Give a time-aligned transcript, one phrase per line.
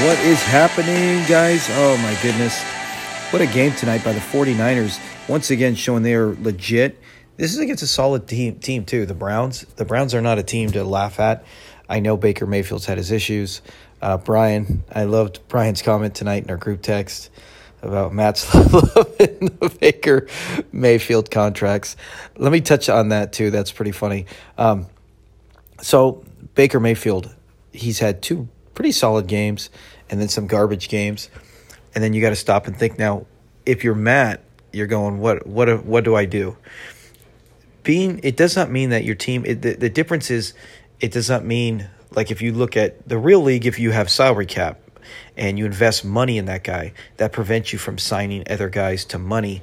[0.00, 1.66] What is happening, guys?
[1.72, 2.58] Oh my goodness.
[3.34, 4.98] What a game tonight by the 49ers.
[5.28, 6.98] Once again showing they are legit.
[7.36, 9.04] This is against a solid team team too.
[9.04, 9.60] The Browns.
[9.76, 11.44] The Browns are not a team to laugh at.
[11.86, 13.60] I know Baker Mayfield's had his issues.
[14.00, 17.28] Uh, Brian, I loved Brian's comment tonight in our group text
[17.82, 20.28] about Matt's love in the Baker
[20.72, 21.94] Mayfield contracts.
[22.38, 23.50] Let me touch on that too.
[23.50, 24.24] That's pretty funny.
[24.56, 24.86] Um,
[25.82, 26.24] so
[26.54, 27.34] Baker Mayfield,
[27.74, 28.48] he's had two
[28.80, 29.68] pretty solid games
[30.10, 31.30] and then some garbage games.
[31.94, 33.26] And then you got to stop and think now
[33.64, 34.42] if you're Matt,
[34.72, 36.56] you're going what what what do I do?
[37.82, 40.52] Being it does not mean that your team it, the, the difference is
[41.00, 44.10] it does not mean like if you look at the real league if you have
[44.10, 44.78] salary cap
[45.36, 49.18] and you invest money in that guy that prevents you from signing other guys to
[49.18, 49.62] money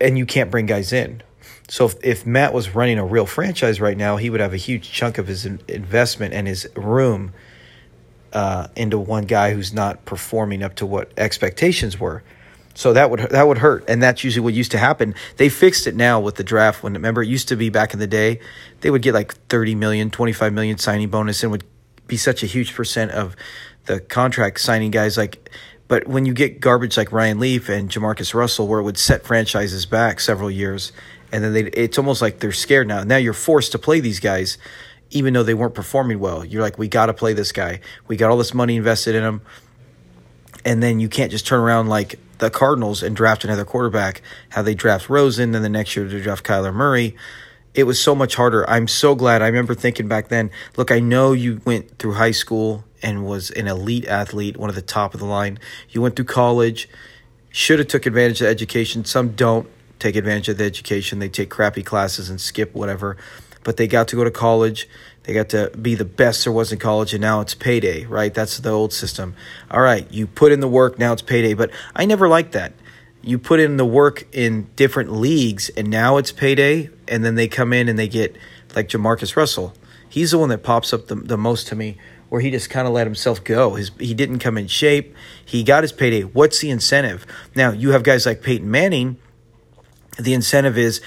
[0.00, 1.22] and you can't bring guys in
[1.68, 4.58] so if, if Matt was running a real franchise right now, he would have a
[4.58, 7.32] huge chunk of his in, investment and his room
[8.32, 12.22] uh, into one guy who's not performing up to what expectations were.
[12.74, 15.14] So that would that would hurt, and that's usually what used to happen.
[15.38, 16.82] They fixed it now with the draft.
[16.82, 18.38] When remember, it used to be back in the day,
[18.82, 21.64] they would get like 30 million, 25 million signing bonus, and would
[22.06, 23.34] be such a huge percent of
[23.86, 25.16] the contract signing guys.
[25.16, 25.50] Like,
[25.88, 29.24] but when you get garbage like Ryan Leaf and Jamarcus Russell, where it would set
[29.24, 30.92] franchises back several years,
[31.32, 33.04] and then they, it's almost like they're scared now.
[33.04, 34.58] Now you're forced to play these guys
[35.16, 36.44] even though they weren't performing well.
[36.44, 37.80] You're like, we got to play this guy.
[38.06, 39.40] We got all this money invested in him.
[40.64, 44.62] And then you can't just turn around like the Cardinals and draft another quarterback, how
[44.62, 47.16] they draft Rosen, then the next year to draft Kyler Murray.
[47.74, 48.68] It was so much harder.
[48.68, 49.42] I'm so glad.
[49.42, 53.50] I remember thinking back then, look, I know you went through high school and was
[53.50, 55.58] an elite athlete, one of the top of the line.
[55.90, 56.88] You went through college,
[57.50, 59.04] should have took advantage of education.
[59.04, 61.18] Some don't take advantage of the education.
[61.18, 63.16] They take crappy classes and skip whatever
[63.66, 64.88] but they got to go to college.
[65.24, 68.32] They got to be the best there was in college, and now it's payday, right?
[68.32, 69.34] That's the old system.
[69.72, 71.52] All right, you put in the work, now it's payday.
[71.52, 72.74] But I never liked that.
[73.22, 77.48] You put in the work in different leagues, and now it's payday, and then they
[77.48, 78.36] come in and they get
[78.76, 79.74] like Jamarcus Russell.
[80.08, 81.98] He's the one that pops up the, the most to me,
[82.28, 83.74] where he just kind of let himself go.
[83.74, 85.12] His, he didn't come in shape.
[85.44, 86.22] He got his payday.
[86.22, 87.26] What's the incentive?
[87.56, 89.16] Now, you have guys like Peyton Manning.
[90.20, 91.00] The incentive is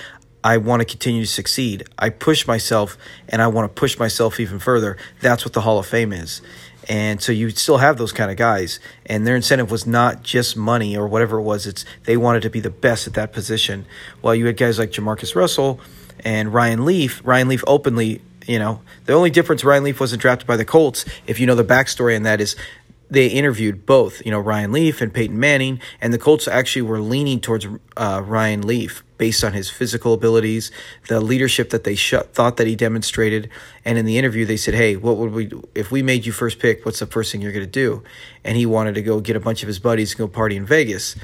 [0.43, 1.87] I want to continue to succeed.
[1.97, 4.97] I push myself and I want to push myself even further.
[5.21, 6.41] That's what the Hall of Fame is.
[6.87, 10.57] And so you still have those kind of guys, and their incentive was not just
[10.57, 11.67] money or whatever it was.
[11.67, 13.85] It's they wanted to be the best at that position.
[14.21, 15.79] While you had guys like Jamarcus Russell
[16.21, 17.21] and Ryan Leaf.
[17.23, 21.05] Ryan Leaf openly, you know, the only difference Ryan Leaf wasn't drafted by the Colts.
[21.27, 22.55] If you know the backstory on that is
[23.09, 26.99] they interviewed both, you know, Ryan Leaf and Peyton Manning, and the Colts actually were
[26.99, 30.71] leaning towards uh, Ryan Leaf based on his physical abilities,
[31.07, 33.49] the leadership that they sh- thought that he demonstrated.
[33.83, 35.67] And in the interview, they said, "Hey, what would we do?
[35.75, 36.85] if we made you first pick?
[36.85, 38.03] What's the first thing you're going to do?"
[38.43, 40.65] And he wanted to go get a bunch of his buddies and go party in
[40.65, 41.15] Vegas.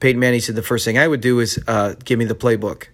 [0.00, 2.88] Peyton Manning said, "The first thing I would do is uh, give me the playbook."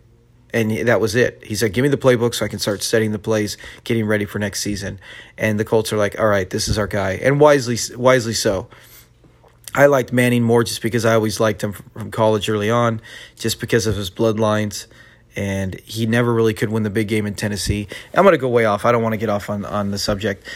[0.53, 1.43] And that was it.
[1.45, 4.25] He said, "Give me the playbook so I can start setting the plays, getting ready
[4.25, 5.01] for next season."
[5.39, 8.69] And the Colts are like, "All right, this is our guy," and wisely, wisely so.
[9.75, 13.01] I liked Manning more just because I always liked him from college early on,
[13.37, 14.87] just because of his bloodlines,
[15.37, 17.87] and he never really could win the big game in Tennessee.
[18.13, 18.85] I'm going to go way off.
[18.85, 20.47] I don't want to get off on on the subject,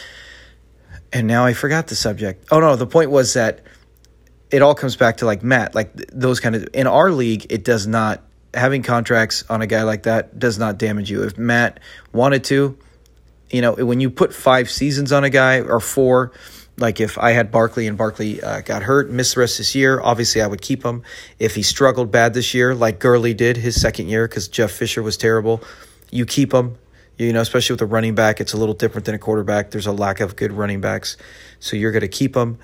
[1.13, 2.45] and now I forgot the subject.
[2.51, 3.61] Oh no, the point was that
[4.51, 7.63] it all comes back to like Matt, like those kind of in our league, it
[7.63, 8.21] does not
[8.55, 11.23] having contracts on a guy like that does not damage you.
[11.23, 11.79] If Matt
[12.13, 12.77] wanted to,
[13.49, 16.31] you know, when you put five seasons on a guy or four,
[16.77, 19.75] like if I had Barkley and Barkley uh, got hurt, missed the rest of this
[19.75, 21.03] year, obviously I would keep him.
[21.39, 25.01] If he struggled bad this year, like Gurley did his second year because Jeff Fisher
[25.01, 25.63] was terrible,
[26.11, 26.77] you keep him.
[27.17, 29.71] You know, especially with a running back, it's a little different than a quarterback.
[29.71, 31.15] There's a lack of good running backs,
[31.61, 32.57] so you're going to keep him.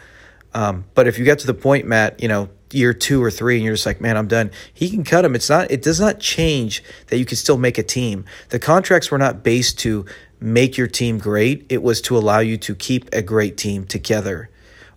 [0.53, 3.55] Um, but if you get to the point, Matt, you know, year two or three
[3.55, 4.51] and you're just like, man, I'm done.
[4.73, 5.35] He can cut him.
[5.35, 8.25] It's not, it does not change that you can still make a team.
[8.49, 10.05] The contracts were not based to
[10.39, 11.65] make your team great.
[11.69, 14.49] It was to allow you to keep a great team together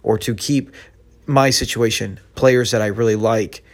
[0.02, 0.70] or to keep
[1.26, 3.64] my situation, players that I really like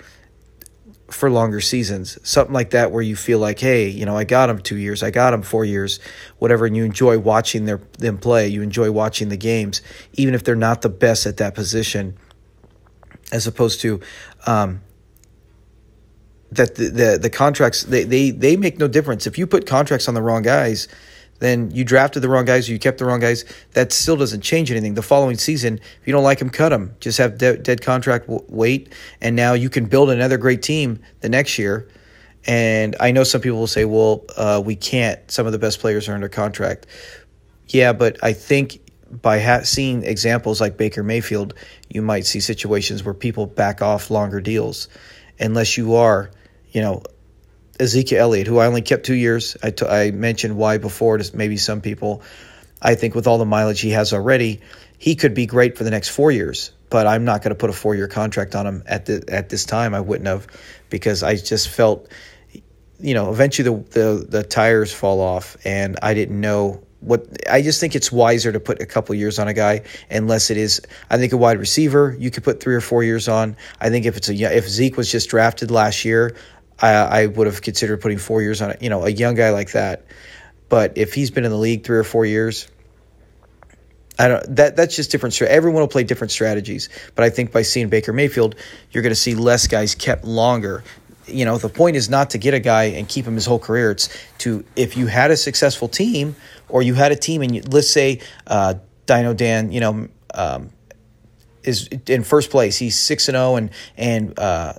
[1.08, 2.18] for longer seasons.
[2.22, 5.02] Something like that where you feel like, hey, you know, I got them two years,
[5.02, 5.98] I got them four years,
[6.38, 8.46] whatever, and you enjoy watching their them play.
[8.48, 9.82] You enjoy watching the games,
[10.12, 12.16] even if they're not the best at that position
[13.32, 14.00] as opposed to
[14.46, 14.80] um,
[16.52, 19.26] that the, the, the contracts they, they they make no difference.
[19.26, 20.88] If you put contracts on the wrong guys
[21.40, 24.42] then you drafted the wrong guys or you kept the wrong guys that still doesn't
[24.42, 24.94] change anything.
[24.94, 26.94] The following season if you don't like them cut them.
[27.00, 31.00] Just have de- dead contract w- wait and now you can build another great team
[31.20, 31.88] the next year.
[32.46, 35.18] And i know some people will say well uh, we can't.
[35.30, 36.86] Some of the best players are under contract.
[37.68, 41.54] Yeah but i think by ha- seeing examples like Baker Mayfield,
[41.88, 44.88] you might see situations where people back off longer deals,
[45.38, 46.30] unless you are,
[46.70, 47.02] you know,
[47.80, 49.56] Ezekiel Elliott, who I only kept two years.
[49.62, 52.22] I, t- I mentioned why before to maybe some people.
[52.82, 54.60] I think with all the mileage he has already,
[54.98, 56.72] he could be great for the next four years.
[56.90, 59.48] But I'm not going to put a four year contract on him at the at
[59.48, 59.94] this time.
[59.94, 60.46] I wouldn't have
[60.90, 62.10] because I just felt,
[62.98, 67.62] you know, eventually the the, the tires fall off, and I didn't know what I
[67.62, 70.80] just think it's wiser to put a couple years on a guy unless it is
[71.08, 73.56] I think a wide receiver you could put three or four years on.
[73.80, 76.36] I think if it's a if Zeke was just drafted last year,
[76.78, 78.82] I, I would have considered putting four years on it.
[78.82, 80.04] You know, a young guy like that.
[80.68, 82.68] But if he's been in the league three or four years,
[84.18, 84.56] I don't.
[84.56, 85.40] That that's just different.
[85.40, 86.90] Everyone will play different strategies.
[87.14, 88.54] But I think by seeing Baker Mayfield,
[88.90, 90.84] you're going to see less guys kept longer.
[91.30, 93.58] You know, the point is not to get a guy and keep him his whole
[93.58, 93.90] career.
[93.90, 96.36] It's to if you had a successful team
[96.68, 98.74] or you had a team and you, let's say uh,
[99.06, 100.70] Dino Dan, you know, um,
[101.62, 102.76] is in first place.
[102.76, 104.74] He's six and zero, oh and and uh,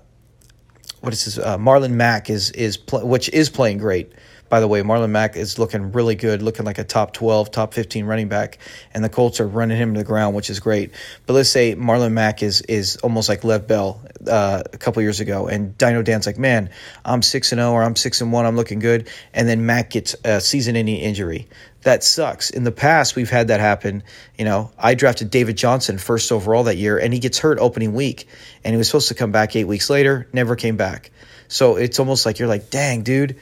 [1.01, 1.37] what is this?
[1.37, 4.11] Uh, Marlon Mack is is pl- which is playing great.
[4.51, 7.73] By the way, Marlon Mack is looking really good, looking like a top 12, top
[7.73, 8.57] 15 running back,
[8.93, 10.91] and the Colts are running him to the ground, which is great.
[11.25, 15.21] But let's say Marlon Mack is is almost like Lev Bell uh, a couple years
[15.21, 16.69] ago, and Dino Dan's like, man,
[17.05, 19.91] I'm 6 and 0 or I'm 6 and 1, I'm looking good, and then Mack
[19.91, 21.47] gets a season-ending injury.
[21.83, 22.49] That sucks.
[22.49, 24.03] In the past, we've had that happen.
[24.37, 27.93] You know, I drafted David Johnson first overall that year, and he gets hurt opening
[27.93, 28.27] week,
[28.65, 31.09] and he was supposed to come back eight weeks later, never came back.
[31.47, 33.37] So it's almost like you're like, dang, dude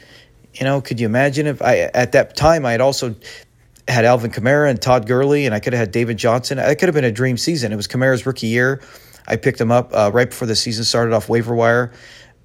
[0.54, 3.16] you know, could you imagine if I at that time I had also
[3.88, 6.60] had Alvin Kamara and Todd Gurley, and I could have had David Johnson.
[6.60, 7.72] It could have been a dream season.
[7.72, 8.82] It was Kamara's rookie year.
[9.28, 11.92] I picked him up uh, right before the season started off waiver wire,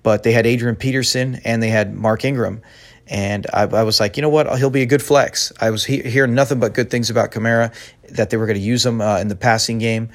[0.02, 2.62] but they had Adrian Peterson and they had Mark Ingram.
[3.06, 4.58] And I, I was like, you know what?
[4.58, 5.52] He'll be a good flex.
[5.60, 7.74] I was he- hearing nothing but good things about Kamara,
[8.10, 10.10] that they were going to use him uh, in the passing game.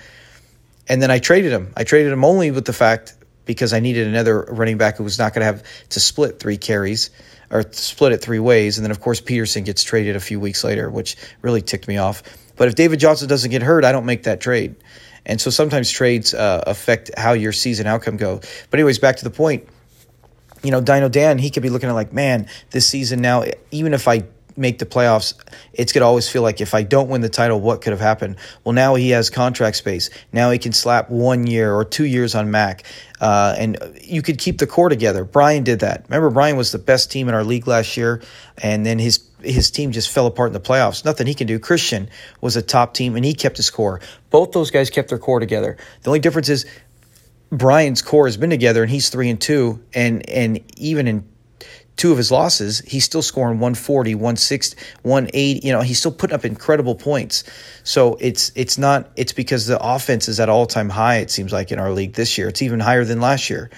[0.88, 1.72] And then I traded him.
[1.78, 3.16] I traded him only with the fact
[3.46, 6.58] because I needed another running back who was not going to have to split three
[6.58, 7.12] carries
[7.52, 8.78] or split it three ways.
[8.78, 11.98] And then, of course, Peterson gets traded a few weeks later, which really ticked me
[11.98, 12.24] off.
[12.56, 14.76] But if David Johnson doesn't get hurt, I don't make that trade.
[15.26, 18.42] And so sometimes trades uh, affect how your season outcome go.
[18.70, 19.68] But anyways, back to the point.
[20.64, 23.94] You know, Dino Dan, he could be looking at like, man, this season now, even
[23.94, 24.24] if I
[24.58, 25.36] make the playoffs,
[25.74, 28.02] it's going to always feel like if I don't win the title, what could have
[28.02, 28.36] happened?
[28.64, 30.10] Well, now he has contract space.
[30.34, 32.84] Now he can slap one year or two years on Mack.
[33.20, 35.24] Uh, and you could keep the core together.
[35.26, 36.06] Brian did that.
[36.08, 38.22] Remember, Brian was the best team in our league last year,
[38.58, 41.06] and then his his team just fell apart in the playoffs.
[41.06, 41.60] Nothing he can do.
[41.60, 42.10] Christian
[42.42, 44.02] was a top team, and he kept his core.
[44.30, 45.78] Both those guys kept their core together.
[46.04, 46.66] The only difference is
[47.52, 51.29] Brian's core has been together, and he's three and two, and and even in
[52.00, 55.68] two of his losses, he's still scoring 140, 160, 180.
[55.68, 57.44] You know, he's still putting up incredible points.
[57.84, 61.18] So it's it's not it's because the offense is at all time high.
[61.18, 63.70] It seems like in our league this year, it's even higher than last year.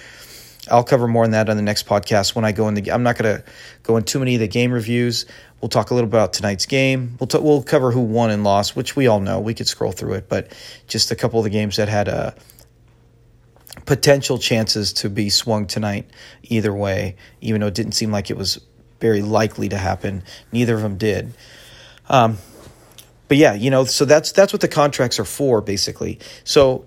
[0.70, 2.92] I'll cover more on that on the next podcast when I go in the.
[2.92, 3.44] I'm not going to
[3.82, 5.26] go in too many of the game reviews.
[5.60, 7.16] We'll talk a little about tonight's game.
[7.18, 9.40] We'll t- we'll cover who won and lost, which we all know.
[9.40, 10.52] We could scroll through it, but
[10.86, 12.36] just a couple of the games that had a
[13.86, 16.08] potential chances to be swung tonight
[16.42, 18.60] either way, even though it didn't seem like it was
[19.00, 20.22] very likely to happen.
[20.52, 21.32] Neither of them did.
[22.08, 22.38] Um,
[23.28, 26.20] but yeah, you know, so that's that's what the contracts are for, basically.
[26.44, 26.86] So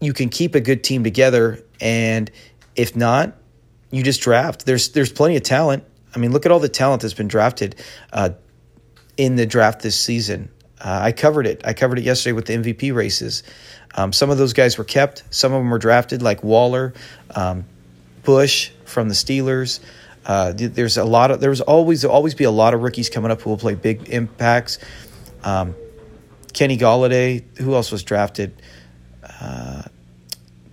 [0.00, 2.30] you can keep a good team together, and
[2.74, 3.36] if not,
[3.90, 4.64] you just draft.
[4.64, 5.84] There's there's plenty of talent.
[6.14, 7.76] I mean, look at all the talent that's been drafted
[8.12, 8.30] uh,
[9.16, 10.50] in the draft this season.
[10.80, 11.62] Uh, I covered it.
[11.64, 13.42] I covered it yesterday with the MVP races.
[13.94, 15.22] Um, some of those guys were kept.
[15.30, 16.92] Some of them were drafted, like Waller,
[17.34, 17.64] um,
[18.24, 19.80] Bush from the Steelers.
[20.26, 23.40] Uh, there's a lot of there's always always be a lot of rookies coming up
[23.42, 24.78] who will play big impacts.
[25.44, 25.74] Um,
[26.52, 28.60] Kenny Golladay, who else was drafted?
[29.22, 29.75] Uh,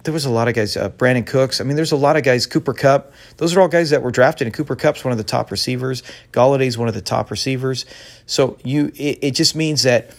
[0.04, 0.76] there was a lot of guys.
[0.76, 1.62] Uh, Brandin Cooks.
[1.62, 2.46] I mean, there's a lot of guys.
[2.46, 3.14] Cooper Kupp.
[3.38, 6.04] Those are all guys that were drafted, and Cooper Kupp's one of the top receivers.
[6.32, 7.86] Golladay's one of the top receivers.
[8.26, 10.16] So you, it, it just means that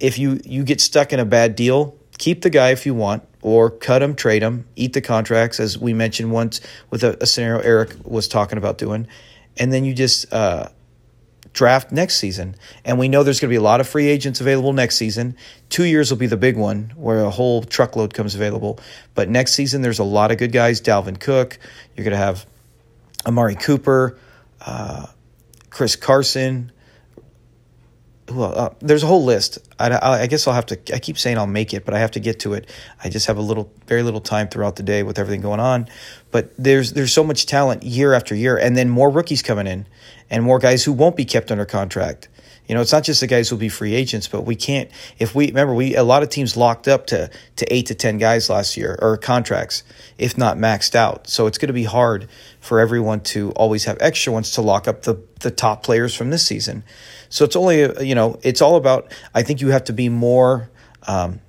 [0.00, 3.22] if you you get stuck in a bad deal, keep the guy if you want,
[3.40, 6.60] or cut him, trade him, eat the contracts, as we mentioned once
[6.90, 9.06] with a, a scenario Eric was talking about doing,
[9.56, 10.68] and then you just uh,
[11.52, 12.54] draft next season.
[12.84, 15.36] And we know there's going to be a lot of free agents available next season.
[15.68, 18.78] Two years will be the big one where a whole truckload comes available.
[19.14, 20.80] But next season, there's a lot of good guys.
[20.80, 21.58] Dalvin Cook,
[21.96, 22.46] you're going to have
[23.26, 24.18] Amari Cooper,
[24.60, 25.06] uh,
[25.70, 26.72] Chris Carson
[28.28, 29.58] well, uh, there's a whole list.
[29.78, 30.94] I, I, guess I'll have to.
[30.94, 32.70] I keep saying I'll make it, but I have to get to it.
[33.02, 35.88] I just have a little, very little time throughout the day with everything going on.
[36.30, 39.86] But there's there's so much talent year after year, and then more rookies coming in,
[40.30, 42.28] and more guys who won't be kept under contract.
[42.68, 44.88] You know, it's not just the guys who'll be free agents, but we can't.
[45.18, 48.18] If we remember, we a lot of teams locked up to to eight to ten
[48.18, 49.82] guys last year or contracts,
[50.16, 51.28] if not maxed out.
[51.28, 52.28] So it's going to be hard
[52.60, 56.30] for everyone to always have extra ones to lock up the the top players from
[56.30, 56.84] this season.
[57.32, 59.10] So it's only you know it's all about.
[59.34, 60.68] I think you have to be more,
[61.06, 61.40] um,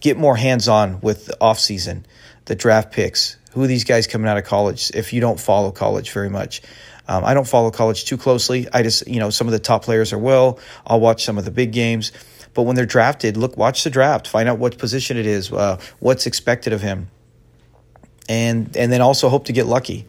[0.00, 2.04] get more hands on with the off season,
[2.46, 4.90] the draft picks, who are these guys coming out of college.
[4.92, 6.62] If you don't follow college very much.
[7.06, 8.66] Um, I don't follow college too closely.
[8.72, 10.58] I just, you know, some of the top players are well.
[10.86, 12.10] I'll watch some of the big games.
[12.54, 15.78] But when they're drafted, look, watch the draft, find out what position it is, uh,
[16.00, 17.08] what's expected of him,
[18.28, 20.06] and and then also hope to get lucky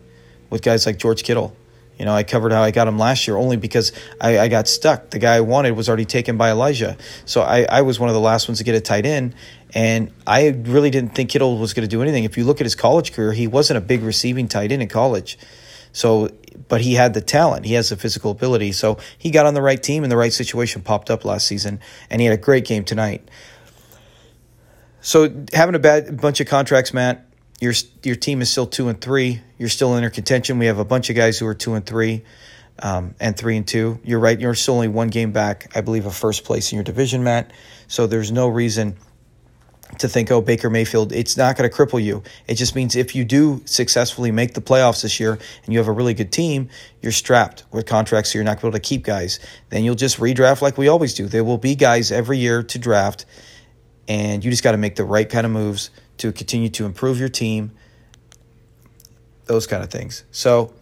[0.50, 1.56] with guys like George Kittle.
[1.98, 4.68] You know, I covered how I got him last year only because I, I, got
[4.68, 5.12] stuck.
[5.12, 6.98] The guy I wanted was already taken by Elijah.
[7.26, 9.34] So I, I was one of the last ones to get a tight end.
[9.74, 12.26] And I really didn't think Kittle was going to do anything.
[12.26, 14.90] If you look at his college career, he wasn't a big receiving tight end in
[14.90, 15.38] college.
[15.94, 16.30] So,
[16.68, 17.66] but he had the talent.
[17.66, 18.74] He has the physical ability.
[18.74, 21.80] So he got on the right team and the right situation popped up last season.
[22.10, 23.26] And he had a great game tonight.
[25.00, 27.26] So having a bad bunch of contracts, Matt,
[27.62, 29.42] your your team is still two and three.
[29.58, 30.60] You're still in contention.
[30.60, 32.24] We have a bunch of guys who are two and three,
[32.80, 34.00] um, and three and two.
[34.04, 34.40] You're right.
[34.40, 37.52] You're still only one game back, I believe, of first place in your division, Matt.
[37.88, 38.98] So there's no reason
[40.00, 41.14] to think, oh, Baker Mayfield.
[41.14, 42.24] It's not going to cripple you.
[42.48, 45.88] It just means if you do successfully make the playoffs this year and you have
[45.88, 46.70] a really good team,
[47.02, 49.40] you're strapped with contracts, so you're not going to be able to keep guys.
[49.70, 51.28] Then you'll just redraft like we always do.
[51.28, 53.26] There will be guys every year to draft,
[54.08, 57.20] and you just got to make the right kind of moves to continue to improve
[57.20, 57.72] your team,
[59.46, 60.24] those kind of things.
[60.32, 60.74] So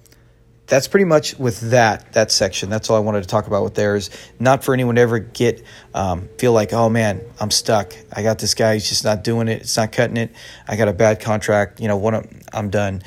[0.67, 2.69] that's pretty much with that that section.
[2.69, 4.09] That's all I wanted to talk about with theirs.
[4.39, 5.63] Not for anyone to ever get
[5.93, 7.93] um, feel like, oh man, I'm stuck.
[8.11, 8.75] I got this guy.
[8.75, 9.61] He's just not doing it.
[9.61, 10.33] It's not cutting it.
[10.67, 11.79] I got a bad contract.
[11.79, 12.25] You know, what?
[12.53, 13.01] I'm done.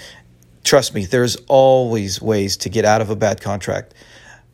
[0.64, 3.94] Trust me, there's always ways to get out of a bad contract.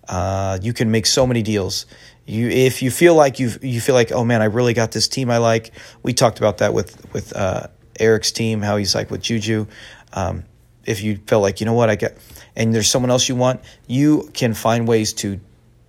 [0.09, 1.87] Uh, you can make so many deals.
[2.27, 5.09] You, if you feel like you you feel like, oh man, I really got this
[5.09, 5.73] team I like.
[6.03, 7.67] We talked about that with with uh,
[7.99, 9.67] Eric's team, how he's like with Juju.
[10.13, 10.45] Um,
[10.85, 12.19] if you felt like you know what I get,
[12.55, 15.41] and there's someone else you want, you can find ways to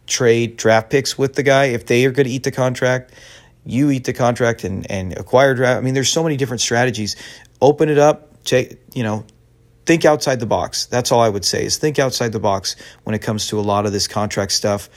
[0.07, 3.13] trade draft picks with the guy if they are going to eat the contract.
[3.65, 5.77] You eat the contract and and acquire draft.
[5.77, 7.15] I mean, there's so many different strategies.
[7.61, 8.43] Open it up.
[8.43, 9.25] Take you know
[9.85, 10.85] think outside the box.
[10.85, 13.61] That's all I would say is think outside the box when it comes to a
[13.61, 14.89] lot of this contract stuff.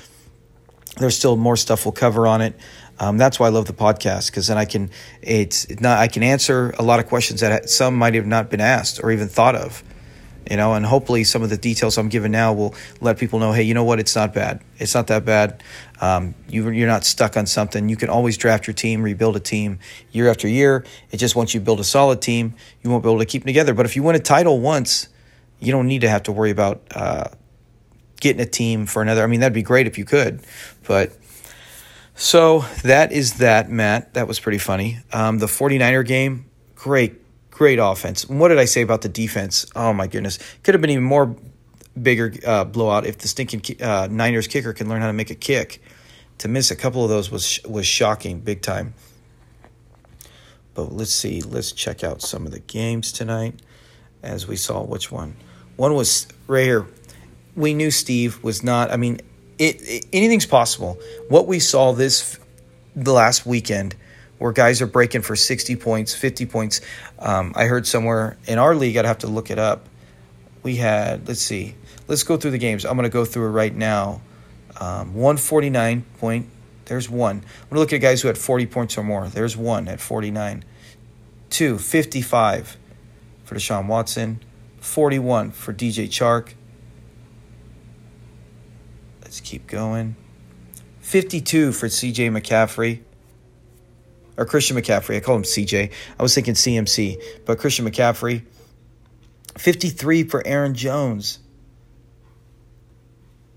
[0.97, 2.55] There's still more stuff we'll cover on it.
[2.99, 6.23] Um, that's why I love the podcast because then I can it's not I can
[6.23, 9.55] answer a lot of questions that some might have not been asked or even thought
[9.55, 9.83] of
[10.51, 13.53] you know, and hopefully some of the details I'm giving now will let people know,
[13.53, 14.63] hey, you know what, it's not bad.
[14.79, 15.63] It's not that bad.
[16.01, 17.89] Um, you, you're not stuck on something.
[17.89, 19.79] You can always draft your team, rebuild a team
[20.13, 20.85] year after year.
[21.11, 23.49] It just once you build a solid team, you won't be able to keep them
[23.49, 23.75] together.
[23.75, 25.09] But if you win a title once,
[25.59, 27.29] you don't need to have to worry about uh,
[28.21, 29.23] getting a team for another.
[29.23, 30.41] I mean, that'd be great if you could,
[30.87, 31.13] but.
[32.19, 34.15] So that is that, Matt.
[34.15, 35.01] That was pretty funny.
[35.13, 37.21] Um, the 49er game, great
[37.57, 38.25] Great offense.
[38.25, 39.65] And what did I say about the defense?
[39.75, 41.35] Oh my goodness, could have been even more
[42.01, 45.35] bigger uh, blowout if the stinking uh, Niners kicker can learn how to make a
[45.35, 45.81] kick.
[46.41, 48.93] To miss a couple of those was was shocking, big time.
[50.75, 51.41] But let's see.
[51.41, 53.55] Let's check out some of the games tonight,
[54.23, 54.83] as we saw.
[54.83, 55.35] Which one?
[55.77, 56.87] One was right here.
[57.57, 58.93] We knew Steve was not.
[58.93, 59.21] I mean,
[59.59, 60.99] it, it anything's possible.
[61.29, 62.39] What we saw this
[62.95, 63.97] the last weekend
[64.39, 66.81] where guys are breaking for 60 points, 50 points.
[67.19, 69.89] Um, I heard somewhere in our league, I'd have to look it up.
[70.63, 71.75] We had, let's see,
[72.09, 72.85] let's go through the games.
[72.85, 74.21] I'm going to go through it right now.
[74.79, 76.49] Um, 149 point,
[76.87, 77.37] there's one.
[77.37, 79.29] I'm going to look at guys who had 40 points or more.
[79.29, 80.65] There's one at 49.
[81.49, 82.77] Two, 55
[83.45, 84.41] for Deshaun Watson.
[84.81, 86.53] 41 for DJ Chark.
[89.37, 90.17] Let's keep going.
[91.01, 93.03] 52 for CJ McCaffrey
[94.39, 95.19] or Christian McCaffrey.
[95.19, 95.93] I call him CJ.
[96.19, 98.47] I was thinking CMC, but Christian McCaffrey.
[99.59, 101.41] 53 for Aaron Jones.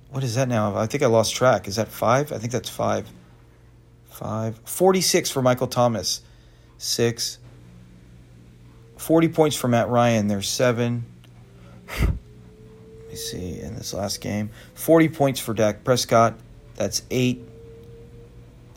[0.09, 0.75] What is that now?
[0.75, 1.65] I think I lost track.
[1.69, 2.33] Is that five?
[2.33, 3.09] I think that's five.
[4.09, 4.59] Five.
[4.65, 6.19] 46 for Michael Thomas.
[6.77, 7.37] Six.
[8.97, 10.27] 40 points for Matt Ryan.
[10.27, 11.05] There's seven.
[13.09, 14.49] Me see in this last game.
[14.75, 16.35] 40 points for Dak Prescott.
[16.75, 17.43] That's eight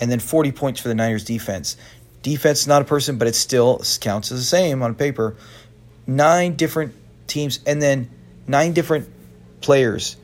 [0.02, 1.76] and then 40 points for the Niners defense.
[2.22, 5.36] Defense not a person, but it still counts as the same on paper.
[6.08, 6.92] Nine different
[7.28, 8.10] teams, and then
[8.48, 9.08] nine different
[9.60, 10.16] players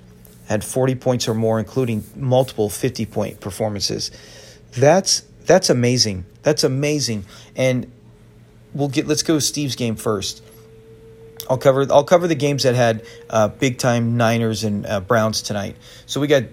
[0.48, 4.10] had 40 points or more, including multiple 50 point performances.
[4.72, 6.24] That's that's amazing.
[6.42, 7.24] That's amazing.
[7.54, 7.88] And
[8.74, 10.42] we'll get let's go Steve's game first.
[11.48, 15.42] I'll cover I'll cover the games that had uh, big time Niners and uh, Browns
[15.42, 15.76] tonight.
[16.06, 16.44] So we got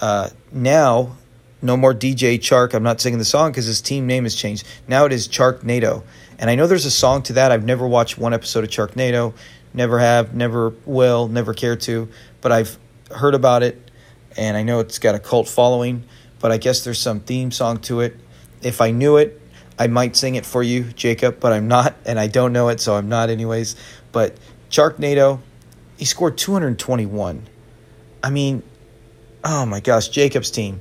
[0.00, 1.16] uh, now
[1.62, 2.74] no more DJ Chark.
[2.74, 4.66] I'm not singing the song because his team name has changed.
[4.86, 6.04] Now it is Charknado.
[6.38, 7.52] And I know there's a song to that.
[7.52, 9.34] I've never watched one episode of Sharknado.
[9.72, 12.08] Never have, never will, never care to.
[12.42, 12.78] But I've
[13.10, 13.90] heard about it,
[14.36, 16.04] and I know it's got a cult following.
[16.38, 18.16] But I guess there's some theme song to it.
[18.62, 19.40] If I knew it,
[19.78, 22.80] I might sing it for you, Jacob, but I'm not, and I don't know it,
[22.80, 23.74] so I'm not anyways.
[24.14, 24.36] But
[24.70, 25.40] Charknado,
[25.98, 27.48] he scored 221.
[28.22, 28.62] I mean,
[29.42, 30.80] oh my gosh, Jacob's team.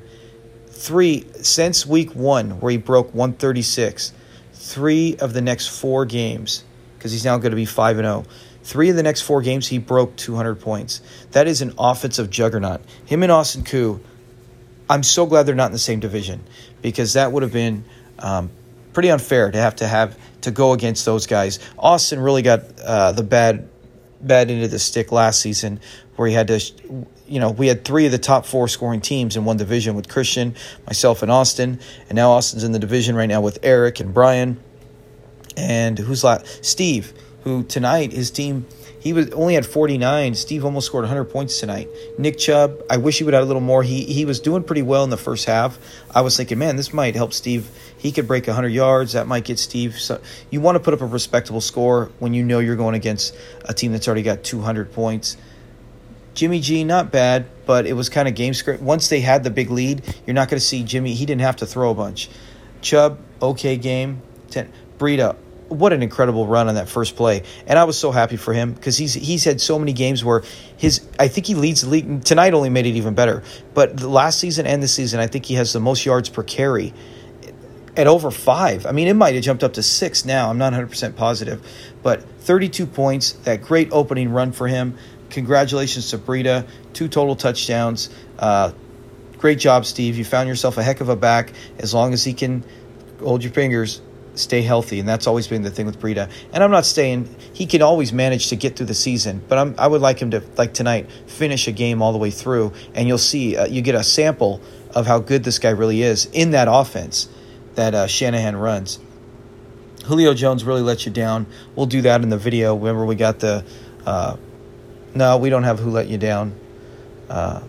[0.68, 4.14] Three, since week one, where he broke 136,
[4.54, 6.64] three of the next four games,
[6.96, 8.26] because he's now going to be 5 and 0.
[8.64, 11.02] Three of the next four games, he broke 200 points.
[11.32, 12.82] That is an offensive juggernaut.
[13.06, 14.00] Him and Austin Koo,
[14.88, 16.44] I'm so glad they're not in the same division
[16.84, 17.84] because that would have been
[18.20, 18.52] um,
[18.94, 21.60] pretty unfair to have to have to go against those guys.
[21.78, 23.70] Austin really got uh, the bad
[24.22, 25.80] bad end of the stick last season,
[26.16, 26.60] where he had to,
[27.28, 30.08] you know, we had three of the top four scoring teams in one division with
[30.08, 34.14] Christian, myself, and Austin, and now Austin's in the division right now with Eric and
[34.14, 34.62] Brian,
[35.58, 36.64] and who's last?
[36.64, 38.66] Steve, who tonight his team
[39.04, 40.34] he was only had 49.
[40.34, 41.90] Steve almost scored 100 points tonight.
[42.18, 43.84] Nick Chubb, I wish he would have a little more.
[43.84, 45.78] He he was doing pretty well in the first half.
[46.16, 47.70] I was thinking, man, this might help Steve.
[48.04, 49.14] He could break 100 yards.
[49.14, 49.98] That might get Steve.
[49.98, 50.20] So
[50.50, 53.34] you want to put up a respectable score when you know you're going against
[53.64, 55.38] a team that's already got 200 points.
[56.34, 58.84] Jimmy G, not bad, but it was kind of game script.
[58.84, 61.14] Once they had the big lead, you're not going to see Jimmy.
[61.14, 62.30] He didn't have to throw a bunch.
[62.82, 64.22] Chubb, okay game.
[64.50, 64.70] Ten.
[64.98, 65.38] Breida,
[65.70, 67.44] what an incredible run on that first play.
[67.68, 70.44] And I was so happy for him because he's he's had so many games where
[70.76, 73.44] his I think he leads the league tonight only made it even better.
[73.74, 76.94] But last season and this season, I think he has the most yards per carry
[77.96, 78.86] at over five.
[78.86, 80.50] I mean, it might have jumped up to six now.
[80.50, 81.66] I'm not 100% positive.
[82.02, 84.98] But 32 points, that great opening run for him.
[85.30, 86.68] Congratulations to Breida.
[86.94, 88.10] Two total touchdowns.
[88.40, 88.72] Uh,
[89.38, 90.18] great job, Steve.
[90.18, 92.64] You found yourself a heck of a back as long as he can
[93.20, 94.02] hold your fingers
[94.36, 96.30] stay healthy, and that's always been the thing with Breida.
[96.52, 99.76] And I'm not saying he can always manage to get through the season, but I'm,
[99.78, 103.08] I would like him to, like tonight, finish a game all the way through, and
[103.08, 104.62] you'll see uh, you get a sample
[104.96, 107.28] of how good this guy really is in that offense
[107.76, 109.00] that uh, Shanahan runs.
[110.06, 111.48] Julio Jones really let you down.
[111.76, 112.76] We'll do that in the video.
[112.76, 113.66] Remember, we got the.
[114.06, 114.38] Uh,
[115.16, 116.56] no, we don't have who let you down.
[117.30, 117.62] Uh,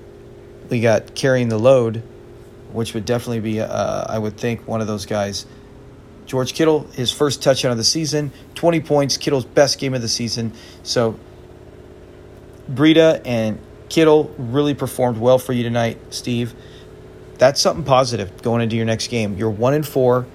[0.68, 2.02] we got carrying the load,
[2.72, 5.46] which would definitely be, uh, I would think, one of those guys
[6.26, 10.08] George Kittle, his first touchdown of the season, 20 points, Kittle's best game of the
[10.08, 10.52] season.
[10.82, 11.18] So
[12.70, 16.54] Breida and Kittle really performed well for you tonight, Steve.
[17.38, 19.36] That's something positive going into your next game.
[19.36, 20.26] You're one and four,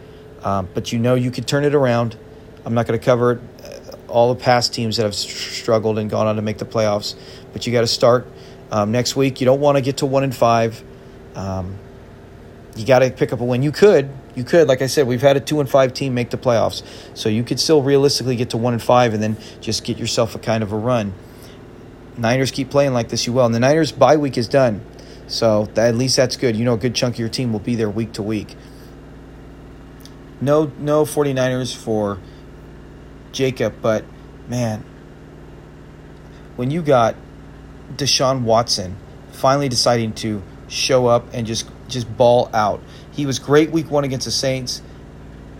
[0.43, 2.17] um, but you know you could turn it around.
[2.65, 6.27] I'm not going to cover uh, all the past teams that have struggled and gone
[6.27, 7.15] on to make the playoffs,
[7.53, 8.27] but you got to start
[8.71, 9.39] um, next week.
[9.39, 10.83] You don't want to get to one and five.
[11.35, 11.77] Um,
[12.75, 13.63] you got to pick up a win.
[13.63, 16.29] You could, you could, like I said, we've had a two and five team make
[16.29, 16.83] the playoffs,
[17.13, 20.35] so you could still realistically get to one and five, and then just get yourself
[20.35, 21.13] a kind of a run.
[22.17, 23.45] Niners keep playing like this, you will.
[23.45, 24.81] And the Niners bye week is done,
[25.29, 26.55] so at least that's good.
[26.55, 28.55] You know, a good chunk of your team will be there week to week.
[30.41, 32.17] No, no 49ers for
[33.31, 34.03] Jacob, but
[34.47, 34.83] man,
[36.55, 37.15] when you got
[37.95, 38.97] Deshaun Watson
[39.31, 42.81] finally deciding to show up and just just ball out.
[43.11, 44.81] He was great week one against the Saints.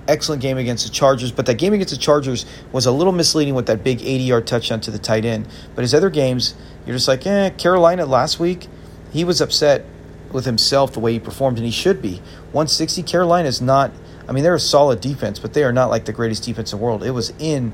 [0.07, 3.53] Excellent game against the Chargers, but that game against the Chargers was a little misleading
[3.53, 5.47] with that big 80 yard touchdown to the tight end.
[5.75, 6.55] But his other games,
[6.85, 8.67] you're just like, eh, Carolina last week,
[9.11, 9.85] he was upset
[10.31, 12.17] with himself the way he performed, and he should be.
[12.51, 13.91] 160, Carolina is not,
[14.27, 16.79] I mean, they're a solid defense, but they are not like the greatest defense in
[16.79, 17.03] the world.
[17.03, 17.73] It was in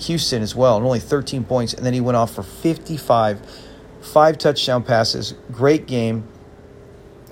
[0.00, 3.40] Houston as well, and only 13 points, and then he went off for 55,
[4.00, 5.34] five touchdown passes.
[5.52, 6.26] Great game.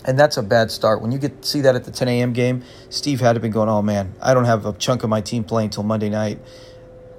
[0.05, 1.03] And that's a bad start.
[1.03, 2.33] When you get see that at the 10 a.m.
[2.33, 5.21] game, Steve had to be going, oh man, I don't have a chunk of my
[5.21, 6.39] team playing until Monday night.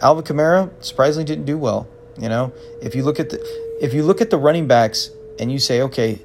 [0.01, 1.87] Alvin Kamara surprisingly didn't do well.
[2.17, 3.39] You know, if you look at the
[3.79, 6.21] if you look at the running backs and you say, okay,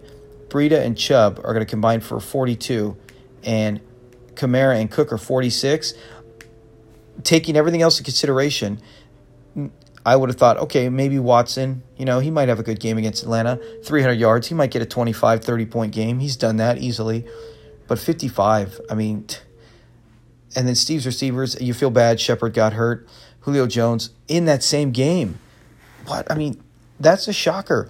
[0.49, 2.97] Breida and Chubb are going to combine for 42,
[3.45, 3.81] and
[4.35, 5.95] Kamara and Cook are 46.
[7.23, 8.81] Taking everything else in consideration,
[10.05, 12.99] I would have thought, okay, maybe Watson, you know, he might have a good game
[12.99, 13.59] against Atlanta.
[13.85, 16.21] 300 yards, he might get a 25, 30 point game.
[16.21, 17.27] He's done that easily.
[17.89, 19.27] But 55, I mean,
[20.55, 22.21] and then Steve's receivers, you feel bad.
[22.21, 23.09] Shepard got hurt.
[23.41, 25.39] Julio Jones in that same game.
[26.07, 26.31] What?
[26.31, 26.63] I mean,
[26.99, 27.89] that's a shocker.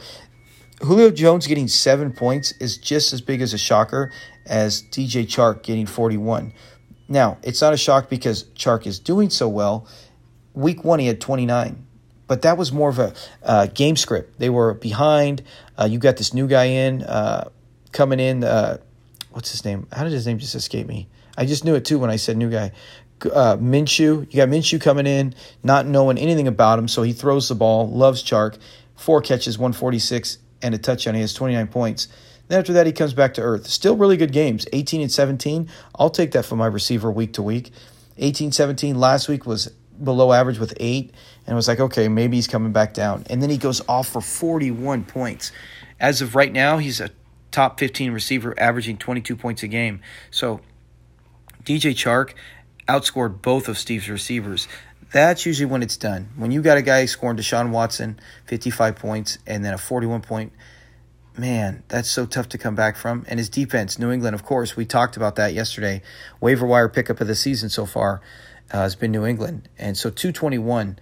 [0.83, 4.13] Julio Jones getting seven points is just as big as a shocker
[4.45, 6.53] as DJ Chark getting 41.
[7.09, 9.87] Now, it's not a shock because Chark is doing so well.
[10.55, 11.87] Week one, he had 29
[12.27, 14.39] but that was more of a uh, game script.
[14.39, 15.43] They were behind.
[15.79, 17.49] Uh, you got this new guy in uh,
[17.93, 18.45] coming in.
[18.45, 18.79] Uh,
[19.31, 19.87] what's his name?
[19.93, 21.09] How did his name just escape me?
[21.37, 22.73] I just knew it too when I said new guy.
[23.23, 27.49] Uh, Minshew, you got Minshew coming in, not knowing anything about him, so he throws
[27.49, 27.89] the ball.
[27.89, 28.59] Loves Chark,
[28.95, 31.15] four catches, 146, and a touchdown.
[31.15, 32.09] He has 29 points.
[32.49, 33.67] Then after that, he comes back to earth.
[33.67, 35.69] Still really good games, 18 and 17.
[35.99, 37.73] I'll take that for my receiver week to week.
[38.19, 39.71] 18 17 last week was
[40.03, 41.13] below average with eight,
[41.47, 43.25] and was like, okay, maybe he's coming back down.
[43.31, 45.53] And then he goes off for 41 points.
[46.01, 47.11] As of right now, he's a
[47.51, 50.01] top 15 receiver, averaging 22 points a game.
[50.31, 50.61] So
[51.65, 52.35] DJ Chark
[52.89, 54.69] outscored both of Steve's receivers.
[55.17, 56.29] That's usually when it's done.
[56.37, 60.53] When you got a guy scoring Deshaun Watson 55 points and then a 41 point,
[61.39, 63.25] man, that's so tough to come back from.
[63.27, 66.03] And his defense, New England, of course, we talked about that yesterday.
[66.39, 68.21] Waiver wire pickup of the season so far
[68.71, 70.99] uh, has been New England, and so 221.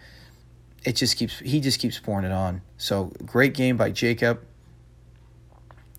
[0.85, 2.63] It just keeps he just keeps pouring it on.
[2.77, 4.43] So great game by Jacob.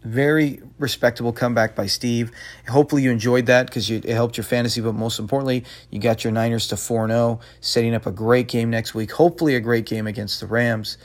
[0.06, 2.32] Very respectable comeback by Steve.
[2.70, 6.32] Hopefully you enjoyed that because it helped your fantasy, but most importantly, you got your
[6.32, 9.12] Niners to 4 0, setting up a great game next week.
[9.14, 10.98] Hopefully, a great game against the Rams.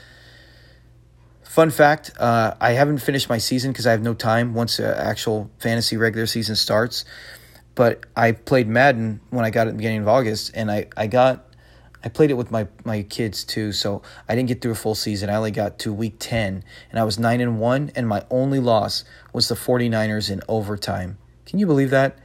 [1.43, 4.97] Fun fact uh, I haven't finished my season because I have no time once the
[4.97, 7.03] actual fantasy regular season starts.
[7.75, 11.07] But I played Madden when I got at the beginning of August, and I, I
[11.07, 11.50] got
[12.03, 14.95] I played it with my, my kids too, so I didn't get through a full
[14.95, 15.29] season.
[15.29, 18.59] I only got to week 10, and I was 9 and 1, and my only
[18.59, 21.17] loss was the 49ers in overtime.
[21.45, 22.17] Can you believe that?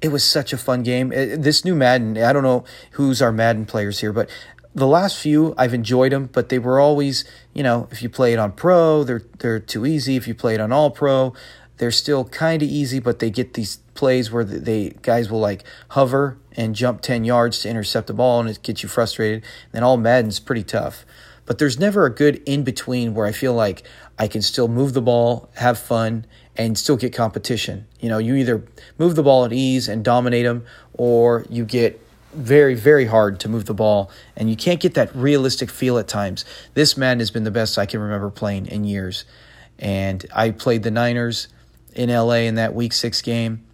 [0.00, 1.12] It was such a fun game.
[1.12, 4.30] It, this new Madden, I don't know who's our Madden players here, but
[4.74, 8.32] the last few I've enjoyed them, but they were always, you know, if you play
[8.32, 10.16] it on pro, they're they're too easy.
[10.16, 11.34] If you play it on all pro,
[11.78, 15.64] they're still kind of easy, but they get these plays where they guys will like
[15.88, 19.42] hover and jump 10 yards to intercept the ball and it gets you frustrated.
[19.42, 21.04] And then all Madden's pretty tough.
[21.44, 23.82] But there's never a good in between where I feel like
[24.18, 27.86] I can still move the ball, have fun, and still get competition.
[28.00, 28.62] You know, you either
[28.98, 32.00] move the ball at ease and dominate them, or you get
[32.34, 36.06] very, very hard to move the ball, and you can't get that realistic feel at
[36.06, 36.44] times.
[36.74, 39.24] This Madden has been the best I can remember playing in years.
[39.78, 41.48] And I played the Niners
[41.94, 43.64] in LA in that week six game.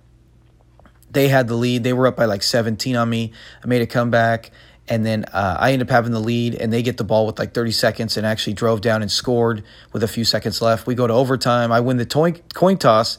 [1.15, 1.85] They had the lead.
[1.85, 3.33] They were up by like 17 on me.
[3.63, 4.51] I made a comeback.
[4.87, 7.39] And then uh, I ended up having the lead, and they get the ball with
[7.39, 10.87] like 30 seconds and actually drove down and scored with a few seconds left.
[10.87, 11.73] We go to overtime.
[11.73, 13.17] I win the toy- coin toss,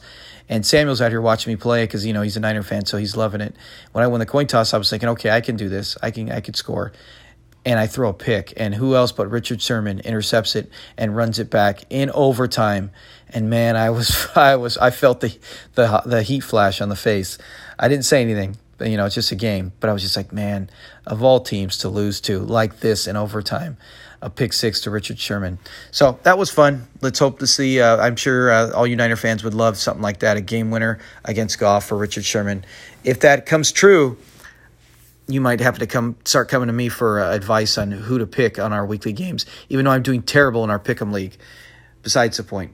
[0.48, 2.98] and Samuel's out here watching me play because you know he's a Niner fan, so
[2.98, 3.56] he's loving it.
[3.90, 5.98] When I won the coin toss, I was thinking, okay, I can do this.
[6.00, 6.92] I can I could score
[7.66, 11.40] and I throw a pick, and who else but Richard Sherman intercepts it and runs
[11.40, 12.92] it back in overtime.
[13.28, 15.36] And man, I was I was I felt the
[15.74, 17.38] the the heat flash on the face.
[17.78, 19.72] I didn't say anything, but you know it's just a game.
[19.80, 20.70] But I was just like, man,
[21.06, 23.76] of all teams to lose to like this in overtime,
[24.22, 25.58] a pick six to Richard Sherman.
[25.90, 26.86] So that was fun.
[27.00, 27.80] Let's hope to see.
[27.80, 30.98] Uh, I'm sure uh, all Uniter fans would love something like that, a game winner
[31.24, 32.64] against Goff for Richard Sherman.
[33.04, 34.18] If that comes true
[35.28, 38.26] you might have to come start coming to me for uh, advice on who to
[38.26, 41.36] pick on our weekly games, even though I'm doing terrible in our pick'em league.
[42.02, 42.72] Besides the point.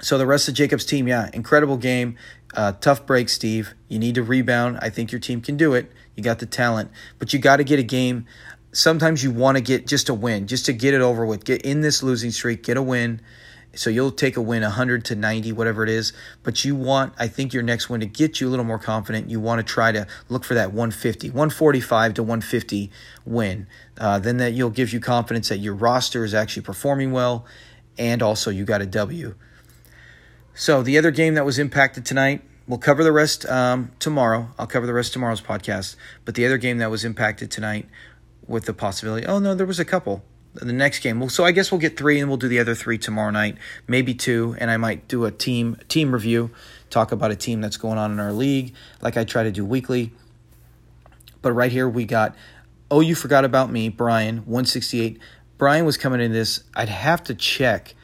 [0.00, 2.16] So the rest of Jacob's team, yeah, incredible game.
[2.54, 3.74] Uh, tough break, Steve.
[3.88, 4.78] You need to rebound.
[4.80, 5.90] I think your team can do it.
[6.14, 8.26] You got the talent, but you got to get a game.
[8.72, 11.44] Sometimes you want to get just a win, just to get it over with.
[11.44, 13.20] Get in this losing streak, get a win.
[13.74, 16.12] So you'll take a win 100 to 90, whatever it is.
[16.42, 19.30] But you want, I think, your next win to get you a little more confident.
[19.30, 22.90] You want to try to look for that 150, 145 to 150
[23.24, 23.66] win.
[23.98, 27.44] Uh, then that you'll give you confidence that your roster is actually performing well,
[27.98, 29.34] and also you got a W.
[30.58, 34.48] So the other game that was impacted tonight, we'll cover the rest um, tomorrow.
[34.58, 35.96] I'll cover the rest tomorrow's podcast.
[36.24, 37.86] But the other game that was impacted tonight
[38.48, 41.20] with the possibility, oh no, there was a couple the next game.
[41.20, 43.58] Well, so I guess we'll get three, and we'll do the other three tomorrow night,
[43.86, 46.50] maybe two, and I might do a team team review,
[46.88, 49.62] talk about a team that's going on in our league, like I try to do
[49.62, 50.14] weekly.
[51.42, 52.34] But right here we got,
[52.90, 55.18] oh, you forgot about me, Brian, one sixty eight.
[55.58, 56.64] Brian was coming in this.
[56.74, 57.94] I'd have to check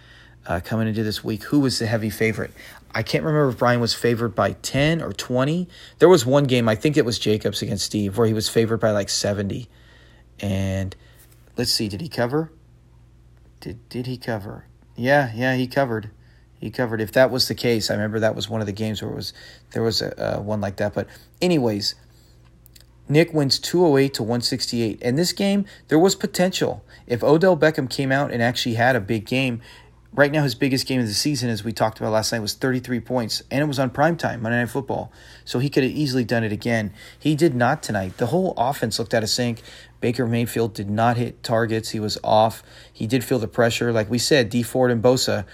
[0.46, 2.52] uh, coming into this week who was the heavy favorite.
[2.94, 5.68] I can't remember if Brian was favored by 10 or 20.
[5.98, 8.78] There was one game, I think it was Jacobs against Steve, where he was favored
[8.78, 9.68] by like 70.
[10.40, 10.94] And
[11.56, 12.52] let's see, did he cover?
[13.60, 14.66] Did did he cover?
[14.96, 16.10] Yeah, yeah, he covered.
[16.60, 17.00] He covered.
[17.00, 19.14] If that was the case, I remember that was one of the games where it
[19.14, 19.32] was
[19.70, 20.94] there was a, one like that.
[20.94, 21.06] But
[21.40, 21.94] anyways,
[23.08, 24.98] Nick wins 208 to 168.
[25.02, 26.84] And this game, there was potential.
[27.06, 29.60] If Odell Beckham came out and actually had a big game,
[30.12, 32.54] right now his biggest game of the season, as we talked about last night, was
[32.54, 35.12] 33 points, and it was on prime time, Monday Night Football.
[35.44, 36.92] So he could have easily done it again.
[37.18, 38.18] He did not tonight.
[38.18, 39.62] The whole offense looked out of sync.
[40.00, 41.90] Baker Mayfield did not hit targets.
[41.90, 42.62] He was off.
[42.92, 43.92] He did feel the pressure.
[43.92, 45.44] Like we said, Dee Ford and Bosa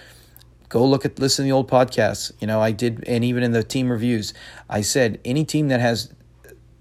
[0.69, 2.31] Go look at listen to the old podcasts.
[2.41, 4.35] You know, I did, and even in the team reviews,
[4.69, 6.13] I said any team that has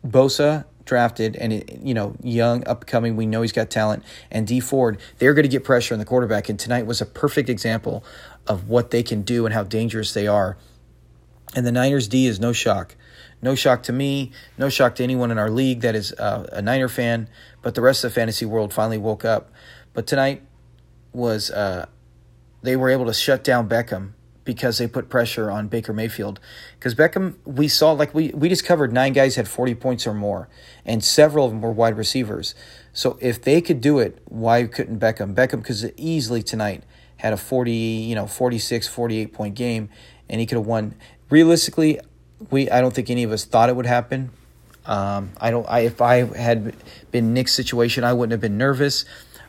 [0.06, 4.04] Bosa drafted and it, you know young upcoming we know he's got talent.
[4.32, 7.06] And Dee Ford they're going to get pressure on the quarterback and tonight was a
[7.06, 8.04] perfect example
[8.47, 10.58] of what they can do and how dangerous they are.
[11.56, 12.95] And the Niners D is no shock.
[13.41, 16.62] No shock to me no shock to anyone in our league that is uh, a
[16.62, 17.30] Niner fan
[17.62, 19.52] but the rest of the fantasy world finally woke up.
[19.93, 20.41] But tonight
[21.13, 21.88] was uh,
[22.62, 24.13] they were able to shut down Beckham
[24.48, 26.40] because they put pressure on Baker Mayfield.
[26.80, 30.14] Because Beckham, we saw like we we just covered nine guys had forty points or
[30.14, 30.48] more,
[30.86, 32.56] and several of them were wide receivers.
[32.94, 35.36] So if they could do it, why couldn't Beckham?
[35.36, 36.84] Beckham could easily tonight
[37.18, 39.90] had a 40, you know, 46, 48 point game,
[40.30, 40.96] and he could have won.
[41.30, 42.00] Realistically,
[42.50, 44.32] we I don't think any of us thought it would happen.
[44.86, 45.68] Um, I don't.
[45.68, 46.74] I if I had
[47.12, 49.04] been Nick's situation, I wouldn't have been nervous.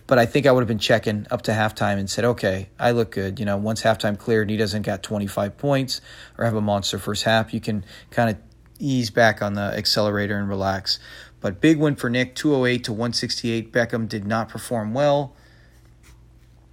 [0.09, 2.92] But I think I would have been checking up to halftime and said, okay, I
[2.92, 3.38] look good.
[3.38, 6.01] You know, once halftime cleared and he doesn't got 25 points
[6.38, 8.38] or have a monster first half, you can kind of
[8.79, 10.99] ease back on the accelerator and relax.
[11.40, 13.71] But big win for Nick, 208 to 168.
[13.71, 15.37] Beckham did not perform well.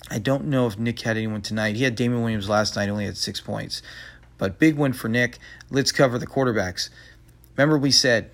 [0.10, 1.76] I don't know if Nick had anyone tonight.
[1.76, 3.82] He had Damien Williams last night, only had six points.
[4.38, 5.40] But big win for Nick.
[5.70, 6.90] Let's cover the quarterbacks.
[7.58, 8.32] Remember, we said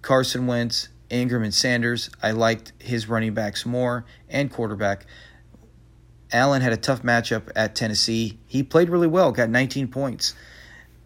[0.00, 2.10] Carson Wentz, Ingram and Sanders.
[2.22, 5.06] I liked his running backs more and quarterback.
[6.32, 8.38] Allen had a tough matchup at Tennessee.
[8.46, 10.34] He played really well, got 19 points.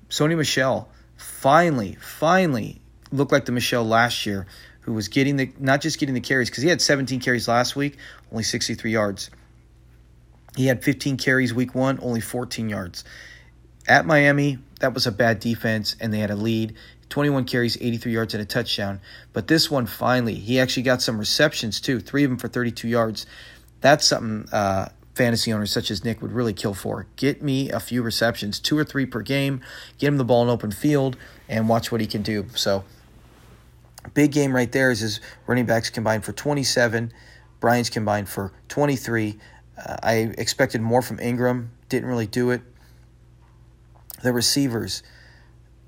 [0.08, 2.80] Sony Michel finally, finally
[3.12, 4.46] looked like the Michel last year,
[4.80, 7.76] who was getting the not just getting the carries because he had 17 carries last
[7.76, 7.96] week,
[8.30, 9.30] only 63 yards.
[10.56, 13.04] He had 15 carries week one, only 14 yards.
[13.88, 16.74] At Miami, that was a bad defense, and they had a lead.
[17.12, 18.98] 21 carries, 83 yards, and a touchdown.
[19.34, 22.88] But this one, finally, he actually got some receptions too, three of them for 32
[22.88, 23.26] yards.
[23.82, 27.06] That's something uh, fantasy owners such as Nick would really kill for.
[27.16, 29.60] Get me a few receptions, two or three per game,
[29.98, 31.18] get him the ball in open field,
[31.50, 32.46] and watch what he can do.
[32.54, 32.82] So,
[34.14, 37.12] big game right there is his running backs combined for 27,
[37.60, 39.38] Brian's combined for 23.
[39.76, 42.62] Uh, I expected more from Ingram, didn't really do it.
[44.22, 45.02] The receivers,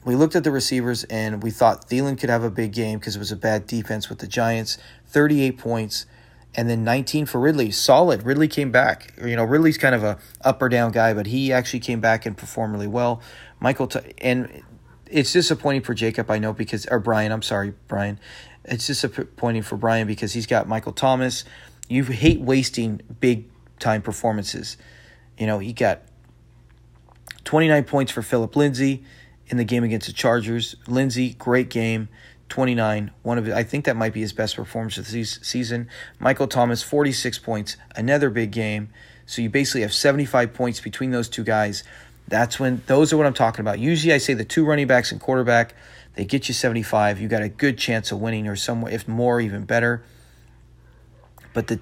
[0.05, 3.17] we looked at the receivers and we thought Thielen could have a big game because
[3.17, 4.79] it was a bad defense with the Giants.
[5.07, 6.07] 38 points,
[6.55, 7.71] and then 19 for Ridley.
[7.71, 8.25] Solid.
[8.25, 9.15] Ridley came back.
[9.23, 12.27] You know, Ridley's kind of a up or down guy, but he actually came back
[12.27, 13.21] and performed really well.
[13.61, 14.63] Michael and
[15.11, 17.33] it's disappointing for Jacob, I know, because or Brian.
[17.33, 18.19] I'm sorry, Brian.
[18.65, 21.45] It's disappointing for Brian because he's got Michael Thomas.
[21.89, 23.47] You hate wasting big
[23.79, 24.77] time performances.
[25.39, 26.03] You know, he got
[27.45, 29.05] 29 points for Phillip Lindsay
[29.49, 30.77] in the game against the Chargers.
[30.87, 32.09] Lindsay, great game.
[32.49, 35.89] 29, one of I think that might be his best performance of the season.
[36.19, 38.91] Michael Thomas, 46 points, another big game.
[39.27, 41.83] So you basically have 75 points between those two guys.
[42.29, 43.79] That's when those are what I'm talking about.
[43.79, 45.75] Usually I say the two running backs and quarterback,
[46.15, 47.21] they get you 75.
[47.21, 50.05] You got a good chance of winning or somewhere if more even better.
[51.53, 51.81] But the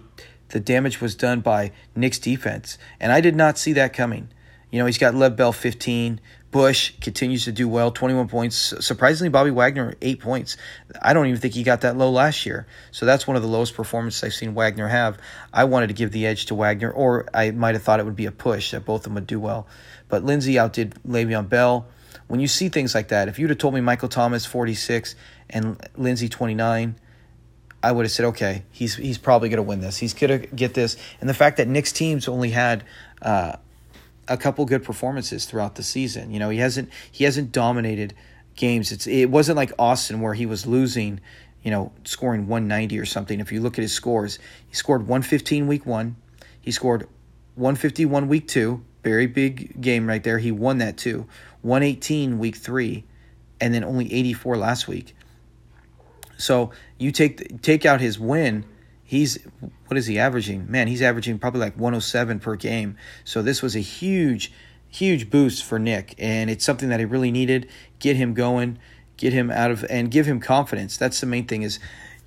[0.48, 4.28] the damage was done by Nick's defense, and I did not see that coming.
[4.70, 6.20] You know, he's got Lev Bell 15,
[6.52, 8.74] Bush continues to do well, 21 points.
[8.80, 10.58] Surprisingly, Bobby Wagner, 8 points.
[11.00, 12.66] I don't even think he got that low last year.
[12.90, 15.18] So that's one of the lowest performances I've seen Wagner have.
[15.50, 18.14] I wanted to give the edge to Wagner, or I might have thought it would
[18.14, 19.66] be a push that both of them would do well.
[20.08, 21.86] But Lindsay outdid Le'Veon Bell.
[22.28, 25.14] When you see things like that, if you'd have told me Michael Thomas, 46,
[25.48, 26.96] and Lindsay, 29,
[27.82, 29.96] I would have said, okay, he's he's probably going to win this.
[29.96, 30.98] He's going to get this.
[31.20, 32.84] And the fact that Nick's teams only had
[33.22, 33.56] uh,
[34.32, 36.32] a couple good performances throughout the season.
[36.32, 38.14] You know, he hasn't he hasn't dominated
[38.56, 38.90] games.
[38.90, 41.20] It's it wasn't like Austin where he was losing,
[41.62, 43.40] you know, scoring 190 or something.
[43.40, 46.16] If you look at his scores, he scored 115 week 1,
[46.62, 47.06] he scored
[47.56, 50.38] 151 week 2, very big game right there.
[50.38, 51.26] He won that too.
[51.60, 53.04] 118 week 3
[53.60, 55.14] and then only 84 last week.
[56.38, 58.64] So, you take take out his win
[59.12, 59.38] he's
[59.88, 60.70] what is he averaging?
[60.70, 62.96] Man, he's averaging probably like 107 per game.
[63.24, 64.50] So this was a huge,
[64.88, 67.68] huge boost for Nick, and it's something that he really needed.
[67.98, 68.78] Get him going,
[69.18, 70.96] get him out of, and give him confidence.
[70.96, 71.60] That's the main thing.
[71.60, 71.78] Is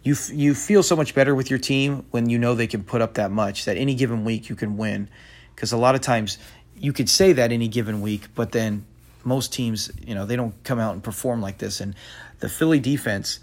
[0.03, 3.01] you you feel so much better with your team when you know they can put
[3.01, 3.65] up that much.
[3.65, 5.09] That any given week you can win,
[5.55, 6.37] because a lot of times
[6.77, 8.85] you could say that any given week, but then
[9.23, 11.81] most teams, you know, they don't come out and perform like this.
[11.81, 11.95] And
[12.41, 13.39] the Philly defense,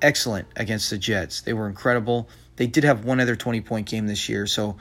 [0.00, 1.42] excellent against the Jets.
[1.42, 2.26] They were incredible.
[2.56, 4.76] They did have one other 20 point game this year, so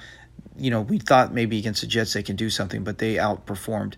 [0.57, 3.95] you know we thought maybe against the Jets they can do something, but they outperformed.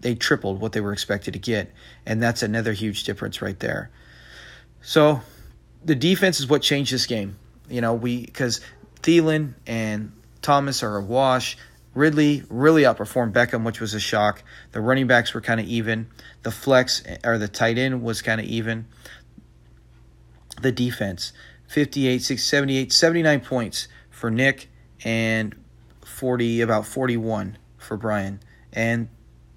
[0.00, 1.72] They tripled what they were expected to get,
[2.04, 3.90] and that's another huge difference right there.
[4.82, 5.22] So
[5.84, 7.36] the defense is what changed this game.
[7.68, 8.60] You know, we because
[9.02, 11.56] Thielen and Thomas are a wash.
[11.94, 14.42] Ridley really outperformed Beckham, which was a shock.
[14.72, 16.08] The running backs were kind of even.
[16.42, 18.86] The flex eh, or the tight end was kind of even.
[20.60, 21.32] The defense,
[21.74, 24.70] 58, 6, 78, 79 points for Nick
[25.02, 25.56] and
[26.04, 28.38] 40 about 41 for Brian.
[28.72, 29.08] And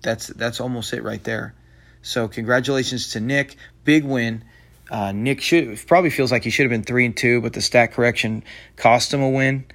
[0.01, 1.53] that's that's almost it right there.
[2.01, 3.55] So congratulations to Nick.
[3.83, 4.43] Big win.
[4.89, 7.61] Uh, Nick should probably feels like he should have been three and two, but the
[7.61, 8.43] stat correction
[8.77, 9.65] cost him a win.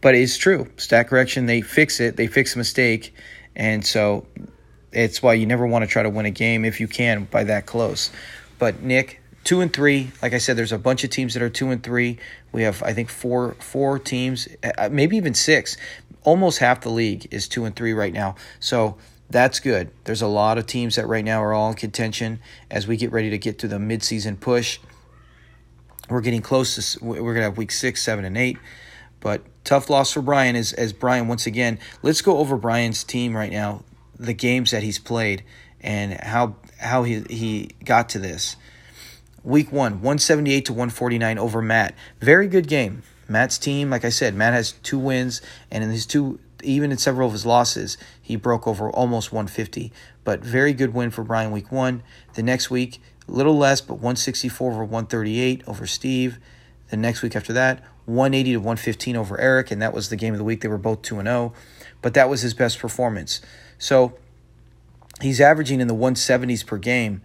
[0.00, 0.70] But it's true.
[0.78, 2.16] Stat correction, they fix it.
[2.16, 3.14] They fix a mistake,
[3.54, 4.26] and so
[4.92, 7.44] it's why you never want to try to win a game if you can by
[7.44, 8.10] that close.
[8.58, 10.10] But Nick, two and three.
[10.20, 12.18] Like I said, there's a bunch of teams that are two and three.
[12.52, 15.78] We have, I think, four four teams, uh, maybe even six.
[16.24, 18.34] Almost half the league is two and three right now.
[18.58, 18.98] So
[19.30, 19.90] that's good.
[20.04, 23.12] There's a lot of teams that right now are all in contention as we get
[23.12, 24.80] ready to get to the midseason push.
[26.10, 28.58] We're getting close to we're gonna have week six, seven, and eight.
[29.20, 31.78] But tough loss for Brian as as Brian once again.
[32.02, 33.84] Let's go over Brian's team right now,
[34.18, 35.44] the games that he's played,
[35.80, 38.56] and how how he he got to this.
[39.46, 41.94] Week one, 178 to 149 over Matt.
[42.20, 43.04] Very good game.
[43.28, 46.98] Matt's team, like I said, Matt has two wins, and in his two even in
[46.98, 49.92] several of his losses, he broke over almost 150.
[50.24, 52.02] But very good win for Brian week one.
[52.34, 56.38] The next week, a little less, but 164 over 138 over Steve.
[56.90, 60.34] The next week after that, 180 to 115 over Eric, and that was the game
[60.34, 60.62] of the week.
[60.62, 61.52] They were both 2 and 0,
[62.02, 63.40] but that was his best performance.
[63.78, 64.18] So
[65.20, 67.22] he's averaging in the 170s per game.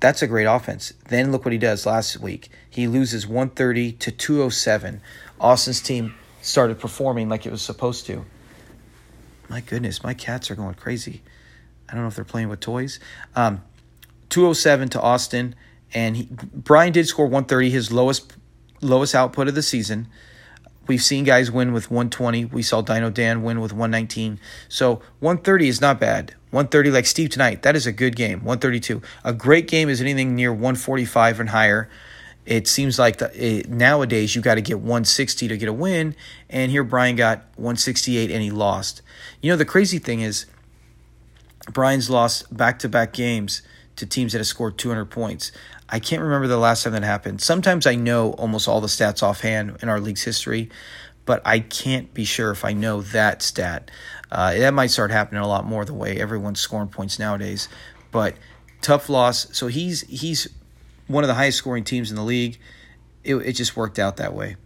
[0.00, 0.94] That's a great offense.
[1.08, 2.48] Then look what he does last week.
[2.68, 5.00] He loses 130 to 207.
[5.38, 8.24] Austin's team started performing like it was supposed to.
[9.48, 11.22] My goodness, my cats are going crazy.
[11.88, 12.98] I don't know if they're playing with toys.
[13.36, 13.62] Um,
[14.30, 15.54] 207 to Austin,
[15.92, 18.32] and he, Brian did score 130, his lowest
[18.80, 20.08] lowest output of the season.
[20.90, 22.46] We've seen guys win with 120.
[22.46, 24.40] We saw Dino Dan win with 119.
[24.68, 26.34] So 130 is not bad.
[26.50, 27.62] 130 like Steve tonight.
[27.62, 28.40] That is a good game.
[28.40, 29.00] 132.
[29.22, 31.88] A great game is anything near 145 and higher
[32.44, 36.16] it seems like the, it, nowadays you got to get 160 to get a win,
[36.48, 39.02] and here Brian got 168 and he lost.
[39.40, 40.46] You know the crazy thing is,
[41.72, 43.62] Brian's lost back-to-back games
[43.94, 45.52] to teams that have scored 200 points.
[45.90, 47.40] I can't remember the last time that happened.
[47.40, 50.70] Sometimes I know almost all the stats offhand in our league's history,
[51.24, 53.90] but I can't be sure if I know that stat.
[54.30, 57.68] Uh, that might start happening a lot more the way everyone's scoring points nowadays.
[58.12, 58.36] But
[58.80, 59.46] tough loss.
[59.56, 60.48] So he's he's
[61.06, 62.58] one of the highest scoring teams in the league.
[63.24, 64.56] It, it just worked out that way.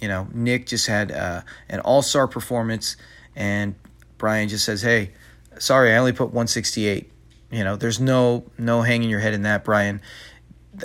[0.00, 2.96] You know, Nick just had uh, an all star performance,
[3.34, 3.74] and
[4.18, 5.12] Brian just says, "Hey,
[5.58, 7.10] sorry, I only put 168."
[7.50, 10.02] You know, there's no no hanging your head in that, Brian.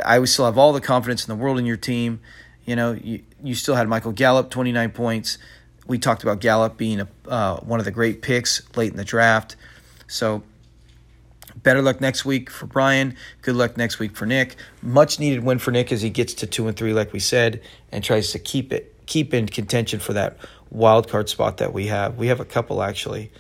[0.06, 2.20] I still have all the confidence in the world in your team.
[2.66, 5.38] You know, you, you still had Michael Gallup, 29 points.
[5.88, 9.06] We talked about Gallup being a, uh, one of the great picks late in the
[9.06, 9.56] draft.
[10.08, 10.44] So
[11.64, 13.16] Better luck next week for Brian.
[13.42, 14.56] Good luck next week for Nick.
[14.82, 17.62] Much needed win for Nick as he gets to two and three, like we said,
[17.92, 20.38] and tries to keep it keep in contention for that
[20.70, 22.18] wild card spot that we have.
[22.18, 23.32] We have a couple actually.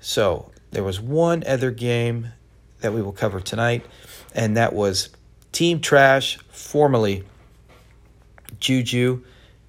[0.00, 2.32] So there was one other game
[2.80, 3.86] that we will cover tonight,
[4.34, 5.08] and that was
[5.52, 7.24] Team Trash, formerly
[8.60, 9.24] Juju,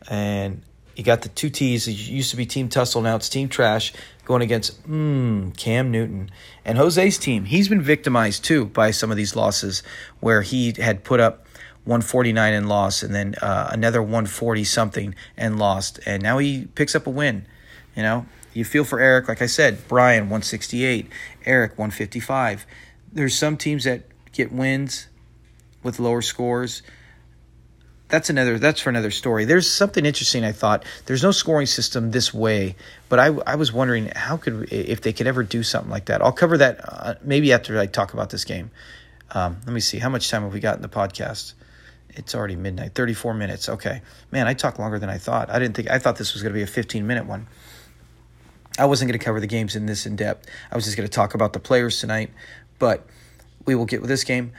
[0.10, 0.62] and
[0.96, 1.88] you got the two T's.
[1.88, 3.94] It used to be Team Tussle, now it's Team Trash
[4.26, 6.30] going against mm, Cam Newton.
[6.64, 9.82] And Jose's team, he's been victimized too by some of these losses
[10.20, 11.48] where he had put up
[11.86, 16.00] 149 and lost, and then uh, another 140 something and lost.
[16.06, 17.48] And now he picks up a win.
[17.96, 21.08] You know, you feel for Eric, like I said, Brian 168,
[21.46, 22.68] Eric 155.
[23.12, 25.08] There's some teams that get wins
[25.84, 26.82] with lower scores
[28.10, 29.46] that's another that's for another story.
[29.46, 30.84] There's something interesting I thought.
[31.06, 32.76] There's no scoring system this way,
[33.08, 36.22] but I, I was wondering how could if they could ever do something like that.
[36.22, 38.72] I'll cover that uh, maybe after I talk about this game.
[39.32, 41.54] Um, let me see how much time have we got in the podcast.
[42.10, 43.70] It's already midnight, 34 minutes.
[43.70, 44.02] Okay,
[44.32, 45.52] man, I talked longer than I thought.
[45.52, 47.46] I didn't think I thought this was going to be a 15 minute one.
[48.80, 50.50] I wasn't going to cover the games in this in depth.
[50.72, 52.32] I was just going to talk about the players tonight,
[52.80, 53.06] but
[53.66, 54.54] we will get with this game.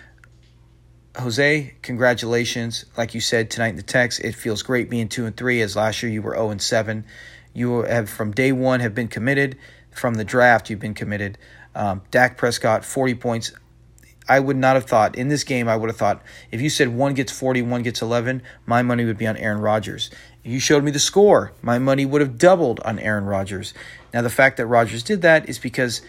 [1.19, 2.85] Jose, congratulations.
[2.97, 5.75] Like you said tonight in the text, it feels great being 2 and 3 as
[5.75, 7.05] last year you were 0 and 7.
[7.53, 9.59] You have from day 1 have been committed.
[9.91, 11.37] From the draft, you've been committed.
[11.75, 13.53] Um, Dak Prescott 40 points.
[14.29, 16.89] I would not have thought in this game I would have thought if you said
[16.89, 20.11] one gets 40, one gets 11, my money would be on Aaron Rodgers.
[20.45, 23.75] If you showed me the score, my money would have doubled on Aaron Rodgers.
[24.15, 26.03] Now the fact that Rodgers did that is because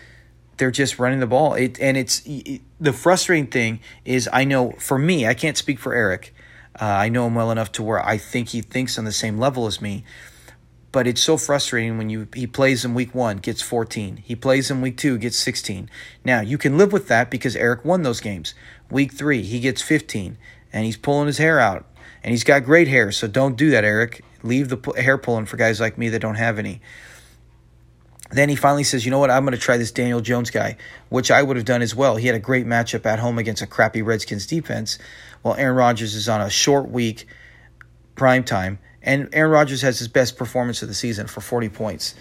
[0.61, 1.55] they're just running the ball.
[1.55, 5.79] It and it's it, the frustrating thing is I know for me I can't speak
[5.79, 6.35] for Eric.
[6.79, 9.39] Uh, I know him well enough to where I think he thinks on the same
[9.39, 10.03] level as me.
[10.91, 14.17] But it's so frustrating when you he plays in week one, gets 14.
[14.17, 15.89] He plays in week two, gets 16.
[16.23, 18.53] Now you can live with that because Eric won those games.
[18.91, 20.37] Week three, he gets 15,
[20.71, 21.87] and he's pulling his hair out,
[22.23, 23.11] and he's got great hair.
[23.11, 24.23] So don't do that, Eric.
[24.43, 26.81] Leave the hair pulling for guys like me that don't have any.
[28.31, 30.77] Then he finally says, you know what, I'm going to try this Daniel Jones guy,
[31.09, 32.15] which I would have done as well.
[32.15, 34.97] He had a great matchup at home against a crappy Redskins defense,
[35.41, 37.27] while Aaron Rodgers is on a short week,
[38.15, 42.15] prime time, and Aaron Rodgers has his best performance of the season for 40 points.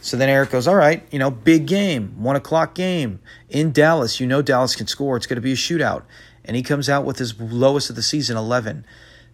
[0.00, 4.20] So then Eric goes, all right, you know, big game, one o'clock game in Dallas.
[4.20, 5.16] You know Dallas can score.
[5.16, 6.02] It's going to be a shootout.
[6.44, 8.86] And he comes out with his lowest of the season, 11.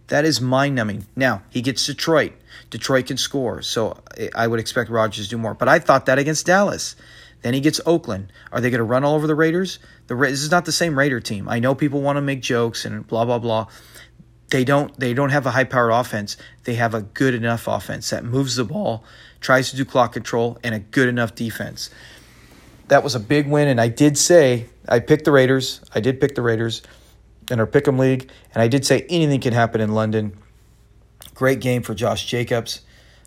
[0.07, 1.05] That is mind numbing.
[1.15, 2.33] Now, he gets Detroit.
[2.73, 3.99] Detroit can score, so
[4.33, 5.53] I would expect Rodgers to do more.
[5.53, 6.95] But I thought that against Dallas.
[7.43, 8.33] Then he gets Oakland.
[8.51, 9.77] Are they going to run all over the Raiders?
[10.07, 11.47] The Ra- this is not the same Raider team.
[11.47, 13.67] I know people want to make jokes and blah blah blah.
[14.49, 14.99] They don't.
[14.99, 16.35] They don't have a high-powered offense.
[16.63, 19.03] They have a good enough offense that moves the ball,
[19.39, 21.91] tries to do clock control, and a good enough defense.
[22.87, 25.79] That was a big win, and I did say I picked the Raiders.
[25.93, 26.81] I did pick the Raiders
[27.51, 30.37] in our Pick'em League, and I did say anything can happen in London.
[31.33, 32.81] Great game for Josh Jacobs,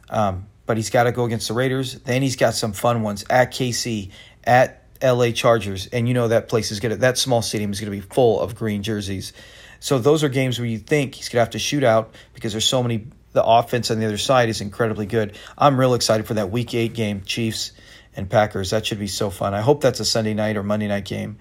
[0.08, 1.94] um, but he's got to go against the Raiders.
[2.00, 4.10] Then he's got some fun ones at KC,
[4.44, 7.90] at LA Chargers, and you know that place is gonna that small stadium is gonna
[7.90, 9.32] be full of green jerseys.
[9.80, 12.64] So those are games where you think he's gonna have to shoot out because there's
[12.64, 13.06] so many.
[13.32, 15.36] The offense on the other side is incredibly good.
[15.58, 17.72] I'm real excited for that Week Eight game, Chiefs
[18.16, 18.70] and Packers.
[18.70, 19.52] That should be so fun.
[19.52, 21.36] I hope that's a Sunday night or Monday night game,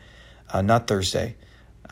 [0.51, 1.36] uh, not Thursday.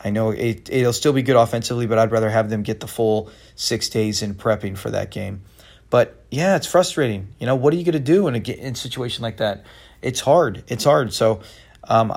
[0.02, 2.86] I know it, it'll still be good offensively, but I'd rather have them get the
[2.86, 5.42] full six days in prepping for that game.
[5.90, 7.28] But yeah, it's frustrating.
[7.38, 9.64] You know, what are you going to do in a, in a situation like that?
[10.02, 10.64] It's hard.
[10.66, 11.12] It's hard.
[11.12, 11.40] So,
[11.84, 12.12] um,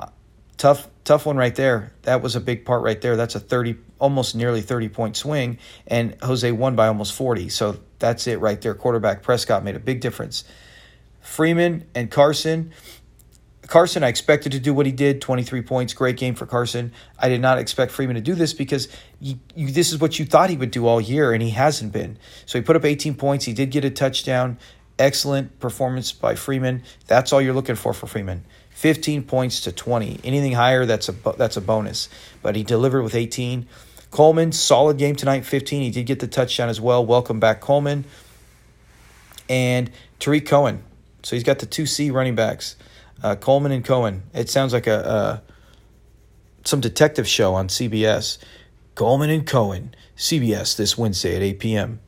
[0.56, 1.92] tough, tough one right there.
[2.02, 3.16] That was a big part right there.
[3.16, 7.48] That's a thirty, almost nearly thirty point swing, and Jose won by almost forty.
[7.48, 8.74] So that's it right there.
[8.74, 10.44] Quarterback Prescott made a big difference.
[11.20, 12.72] Freeman and Carson
[13.68, 16.90] Carson, I expected to do what he did 23 points, great game for Carson.
[17.18, 18.88] I did not expect Freeman to do this because
[19.20, 21.92] you, you, this is what you thought he would do all year, and he hasn't
[21.92, 22.18] been.
[22.46, 23.44] So he put up 18 points.
[23.44, 24.58] He did get a touchdown.
[24.98, 26.82] Excellent performance by Freeman.
[27.06, 28.46] That's all you're looking for for Freeman.
[28.70, 30.20] 15 points to 20.
[30.24, 32.08] Anything higher, that's a that's a bonus.
[32.42, 33.68] But he delivered with 18.
[34.10, 35.82] Coleman, solid game tonight, 15.
[35.82, 37.04] He did get the touchdown as well.
[37.04, 38.06] Welcome back, Coleman.
[39.46, 40.82] And Tarik Cohen.
[41.22, 42.76] So he's got the two C running backs
[43.22, 44.22] uh, Coleman and Cohen.
[44.34, 45.42] It sounds like a, a
[46.64, 48.38] some detective show on CBS.
[48.94, 52.00] Coleman and Cohen, CBS this Wednesday at 8 p.m.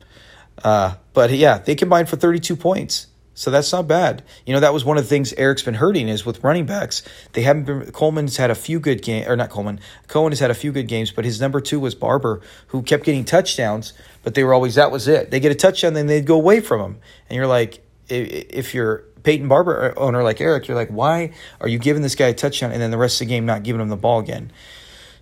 [0.63, 3.07] Uh, but yeah, they combined for 32 points.
[3.33, 4.23] So that's not bad.
[4.45, 7.01] You know, that was one of the things Eric's been hurting is with running backs.
[7.31, 9.79] They haven't been Coleman's had a few good games or not Coleman.
[10.07, 13.03] Cohen has had a few good games, but his number two was Barber, who kept
[13.03, 15.31] getting touchdowns, but they were always that was it.
[15.31, 16.99] They get a touchdown, then they'd go away from him.
[17.29, 21.79] And you're like, if you're Peyton Barber owner like Eric, you're like, why are you
[21.79, 23.89] giving this guy a touchdown and then the rest of the game not giving him
[23.89, 24.51] the ball again?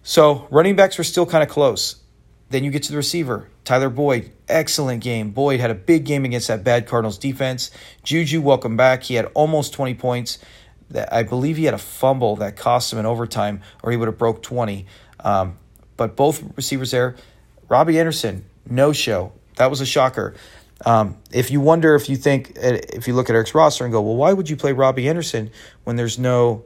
[0.03, 1.97] So running backs were still kind of close.
[2.49, 5.29] Then you get to the receiver, Tyler Boyd, excellent game.
[5.29, 7.69] Boyd had a big game against that bad Cardinals defense.
[8.03, 9.03] Juju, welcome back.
[9.03, 10.39] He had almost 20 points.
[11.11, 14.17] I believe he had a fumble that cost him in overtime, or he would have
[14.17, 14.87] broke 20.
[15.19, 15.59] Um,
[15.97, 17.15] but both receivers there,
[17.67, 19.31] Robbie Anderson, no show.
[19.57, 20.33] That was a shocker.
[20.85, 24.01] Um, if you wonder if you think if you look at Eric's roster and go,
[24.01, 25.51] well, why would you play Robbie Anderson
[25.83, 26.63] when there's no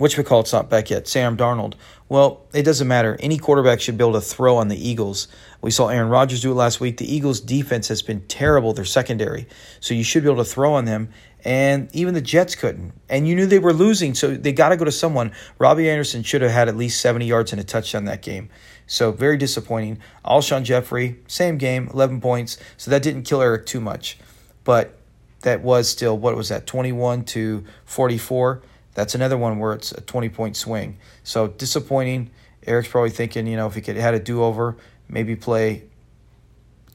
[0.00, 1.74] which we call it's not back yet, Sam Darnold.
[2.08, 3.18] Well, it doesn't matter.
[3.20, 5.28] Any quarterback should be able to throw on the Eagles.
[5.60, 6.96] We saw Aaron Rodgers do it last week.
[6.96, 8.72] The Eagles' defense has been terrible.
[8.72, 9.46] They're secondary.
[9.80, 11.10] So you should be able to throw on them.
[11.44, 12.94] And even the Jets couldn't.
[13.10, 15.32] And you knew they were losing, so they got to go to someone.
[15.58, 18.48] Robbie Anderson should have had at least 70 yards and a touchdown that game.
[18.90, 19.98] So very disappointing.
[20.24, 22.58] Alshon Jeffery, same game, 11 points.
[22.76, 24.18] So that didn't kill Eric too much.
[24.64, 24.98] But
[25.42, 28.62] that was still, what was that, 21 to 44?
[28.94, 30.98] That's another one where it's a 20 point swing.
[31.22, 32.32] So disappointing.
[32.66, 34.76] Eric's probably thinking, you know, if he could had a do over,
[35.08, 35.84] maybe play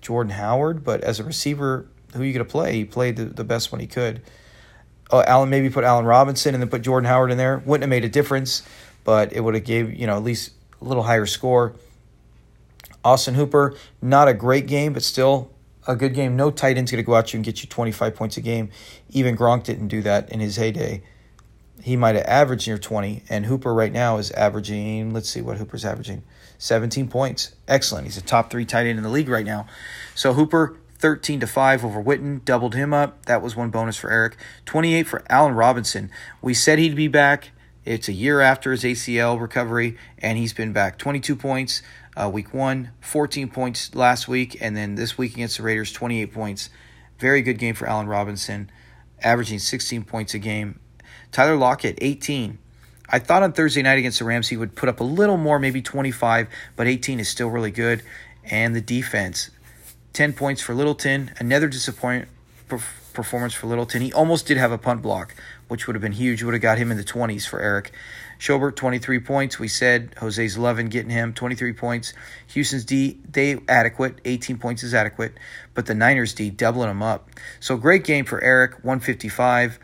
[0.02, 0.84] Jordan Howard.
[0.84, 2.74] But as a receiver, who are you going to play?
[2.74, 4.22] He played the, the best one he could.
[5.12, 7.64] Oh, Allen maybe put Allen Robinson and then put Jordan Howard in there.
[7.66, 8.64] Wouldn't have made a difference,
[9.06, 11.74] but it would have gave you know at least a little higher score.
[13.06, 15.51] Austin Hooper, not a great game, but still
[15.88, 16.36] a good game.
[16.36, 18.72] No tight end's going to go out you and get you 25 points a game.
[19.12, 21.03] Even Gronk didn't do that in his heyday.
[21.84, 25.58] He might have averaged near 20, and Hooper right now is averaging, let's see what
[25.58, 26.24] Hooper's averaging
[26.58, 27.53] 17 points.
[27.68, 28.06] Excellent.
[28.06, 29.68] He's a top three tight end in the league right now.
[30.16, 33.26] So Hooper, 13 to 5 over Witten, doubled him up.
[33.26, 34.38] That was one bonus for Eric.
[34.66, 36.10] 28 for Allen Robinson.
[36.41, 37.51] We said he'd be back.
[37.84, 40.97] It's a year after his ACL recovery, and he's been back.
[40.97, 41.84] 22 points,
[42.16, 46.34] uh, week one, 14 points last week, and then this week against the Raiders, 28
[46.34, 46.70] points.
[47.20, 48.70] Very good game for Allen Robinson,
[49.22, 50.80] averaging 16 points a game.
[51.32, 52.57] Tyler Lockett, 18.
[53.09, 55.59] I thought on Thursday night against the Rams he would put up a little more,
[55.59, 58.01] maybe 25, but 18 is still really good.
[58.43, 59.51] And the defense,
[60.13, 61.32] 10 points for Littleton.
[61.39, 62.28] Another disappointing
[63.13, 64.01] performance for Littleton.
[64.01, 65.36] He almost did have a punt block,
[65.68, 66.43] which would have been huge.
[66.43, 67.91] Would have got him in the 20s for Eric.
[68.40, 69.60] Schobert, 23 points.
[69.60, 72.14] We said Jose's 11 getting him 23 points.
[72.48, 74.20] Houston's D, they adequate.
[74.26, 75.34] 18 points is adequate.
[75.74, 77.30] But the Niners D doubling them up.
[77.60, 79.80] So great game for Eric, 155.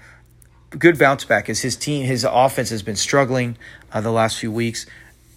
[0.78, 3.58] Good bounce back as his team, his offense has been struggling
[3.92, 4.86] uh, the last few weeks.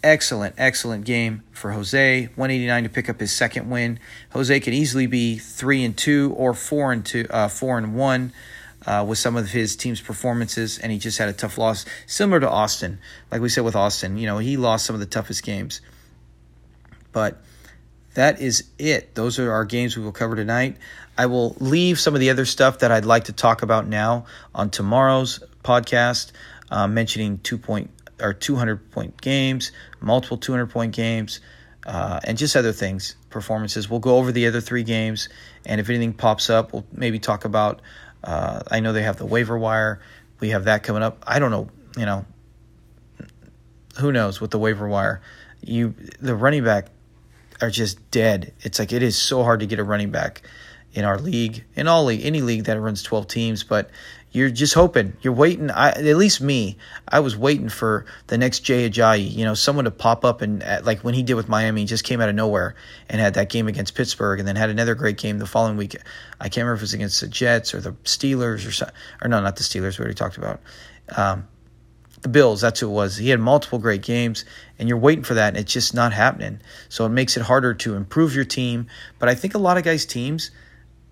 [0.03, 2.27] Excellent, excellent game for Jose.
[2.27, 3.99] 189 to pick up his second win.
[4.33, 8.33] Jose could easily be three and two or four and two, uh, four and one
[8.87, 12.41] uh, with some of his team's performances, and he just had a tough loss, similar
[12.41, 12.99] to Austin.
[13.31, 15.81] Like we said with Austin, you know, he lost some of the toughest games.
[17.13, 17.43] But
[18.15, 19.15] that is it.
[19.15, 20.77] Those are our games we will cover tonight.
[21.17, 24.27] I will leave some of the other stuff that I'd like to talk about now
[24.55, 26.33] on tomorrow's podcast,
[26.71, 31.41] uh, mentioning two point or 200 point games, multiple 200 point games,
[31.87, 33.89] uh, and just other things, performances.
[33.89, 35.29] We'll go over the other three games,
[35.65, 37.81] and if anything pops up, we'll maybe talk about
[38.25, 40.01] uh, I know they have the waiver wire.
[40.41, 41.23] We have that coming up.
[41.27, 42.25] I don't know, you know,
[43.99, 45.21] who knows with the waiver wire.
[45.61, 46.89] You the running back
[47.61, 48.53] are just dead.
[48.61, 50.43] It's like it is so hard to get a running back
[50.93, 53.91] in our league, in all league, any league that runs 12 teams, but
[54.35, 55.71] you're just hoping, you're waiting.
[55.71, 56.77] I, at least me,
[57.07, 60.63] I was waiting for the next Jay Ajayi, you know, someone to pop up and
[60.83, 62.75] like when he did with Miami, he just came out of nowhere
[63.09, 65.97] and had that game against Pittsburgh, and then had another great game the following week.
[66.41, 69.41] I can't remember if it was against the Jets or the Steelers or or no,
[69.41, 69.99] not the Steelers.
[69.99, 70.61] We already talked about.
[71.17, 71.47] Um,
[72.23, 73.17] the Bills, that's who it was.
[73.17, 74.45] He had multiple great games,
[74.81, 76.61] and you're waiting for that, and it's just not happening.
[76.89, 78.89] So it makes it harder to improve your team.
[79.21, 80.51] But I think a lot of guys' teams,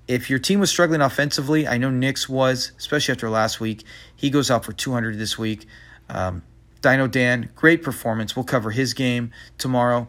[0.09, 3.85] if your team was struggling offensively, I know Nick's was, especially after last week.
[4.15, 5.67] He goes out for 200 this week.
[6.09, 6.43] Um,
[6.81, 8.35] Dino Dan, great performance.
[8.35, 10.09] We'll cover his game tomorrow.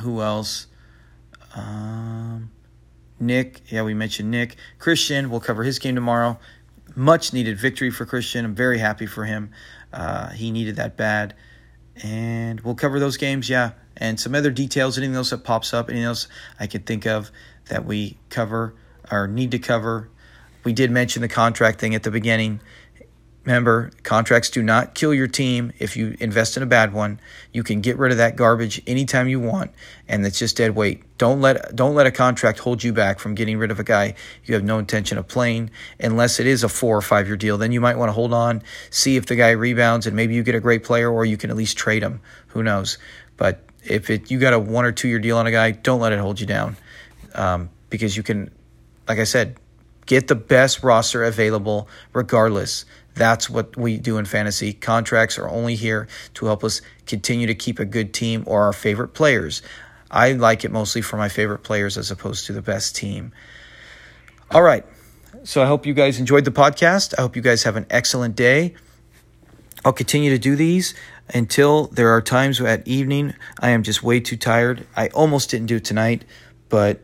[0.00, 0.68] Who else?
[1.54, 2.50] Um,
[3.18, 4.56] Nick, yeah, we mentioned Nick.
[4.78, 6.38] Christian, we'll cover his game tomorrow.
[6.94, 8.44] Much needed victory for Christian.
[8.44, 9.50] I'm very happy for him.
[9.92, 11.34] Uh, he needed that bad.
[12.02, 13.72] And we'll cover those games, yeah.
[13.96, 17.30] And some other details, anything else that pops up, anything else I could think of
[17.68, 18.74] that we cover
[19.10, 20.08] or need to cover.
[20.64, 22.60] We did mention the contract thing at the beginning.
[23.44, 27.20] Remember, contracts do not kill your team if you invest in a bad one.
[27.52, 29.72] You can get rid of that garbage anytime you want,
[30.08, 31.02] and it's just dead weight.
[31.18, 34.14] Don't let don't let a contract hold you back from getting rid of a guy
[34.46, 37.58] you have no intention of playing, unless it is a four or five year deal.
[37.58, 40.42] Then you might want to hold on, see if the guy rebounds, and maybe you
[40.42, 42.22] get a great player, or you can at least trade him.
[42.48, 42.96] Who knows?
[43.36, 46.00] But if it you got a one or two year deal on a guy, don't
[46.00, 46.78] let it hold you down
[47.34, 48.50] um, because you can,
[49.08, 49.56] like I said,
[50.06, 52.84] get the best roster available regardless.
[53.14, 54.72] That's what we do in fantasy.
[54.72, 58.72] Contracts are only here to help us continue to keep a good team or our
[58.72, 59.62] favorite players.
[60.10, 63.32] I like it mostly for my favorite players as opposed to the best team.
[64.50, 64.84] All right.
[65.44, 67.14] So I hope you guys enjoyed the podcast.
[67.18, 68.74] I hope you guys have an excellent day.
[69.84, 70.94] I'll continue to do these
[71.32, 74.86] until there are times at evening I am just way too tired.
[74.96, 76.24] I almost didn't do it tonight,
[76.68, 77.00] but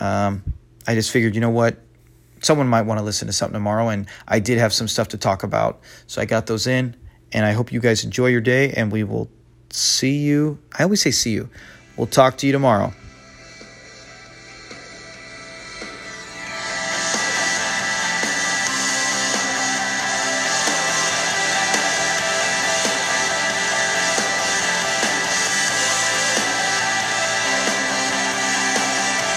[0.00, 0.42] um,
[0.86, 1.78] I just figured, you know what?
[2.40, 5.18] Someone might want to listen to something tomorrow, and I did have some stuff to
[5.18, 5.80] talk about.
[6.06, 6.96] So I got those in,
[7.32, 9.28] and I hope you guys enjoy your day, and we will
[9.70, 10.58] see you.
[10.78, 11.50] I always say see you.
[11.96, 12.92] We'll talk to you tomorrow.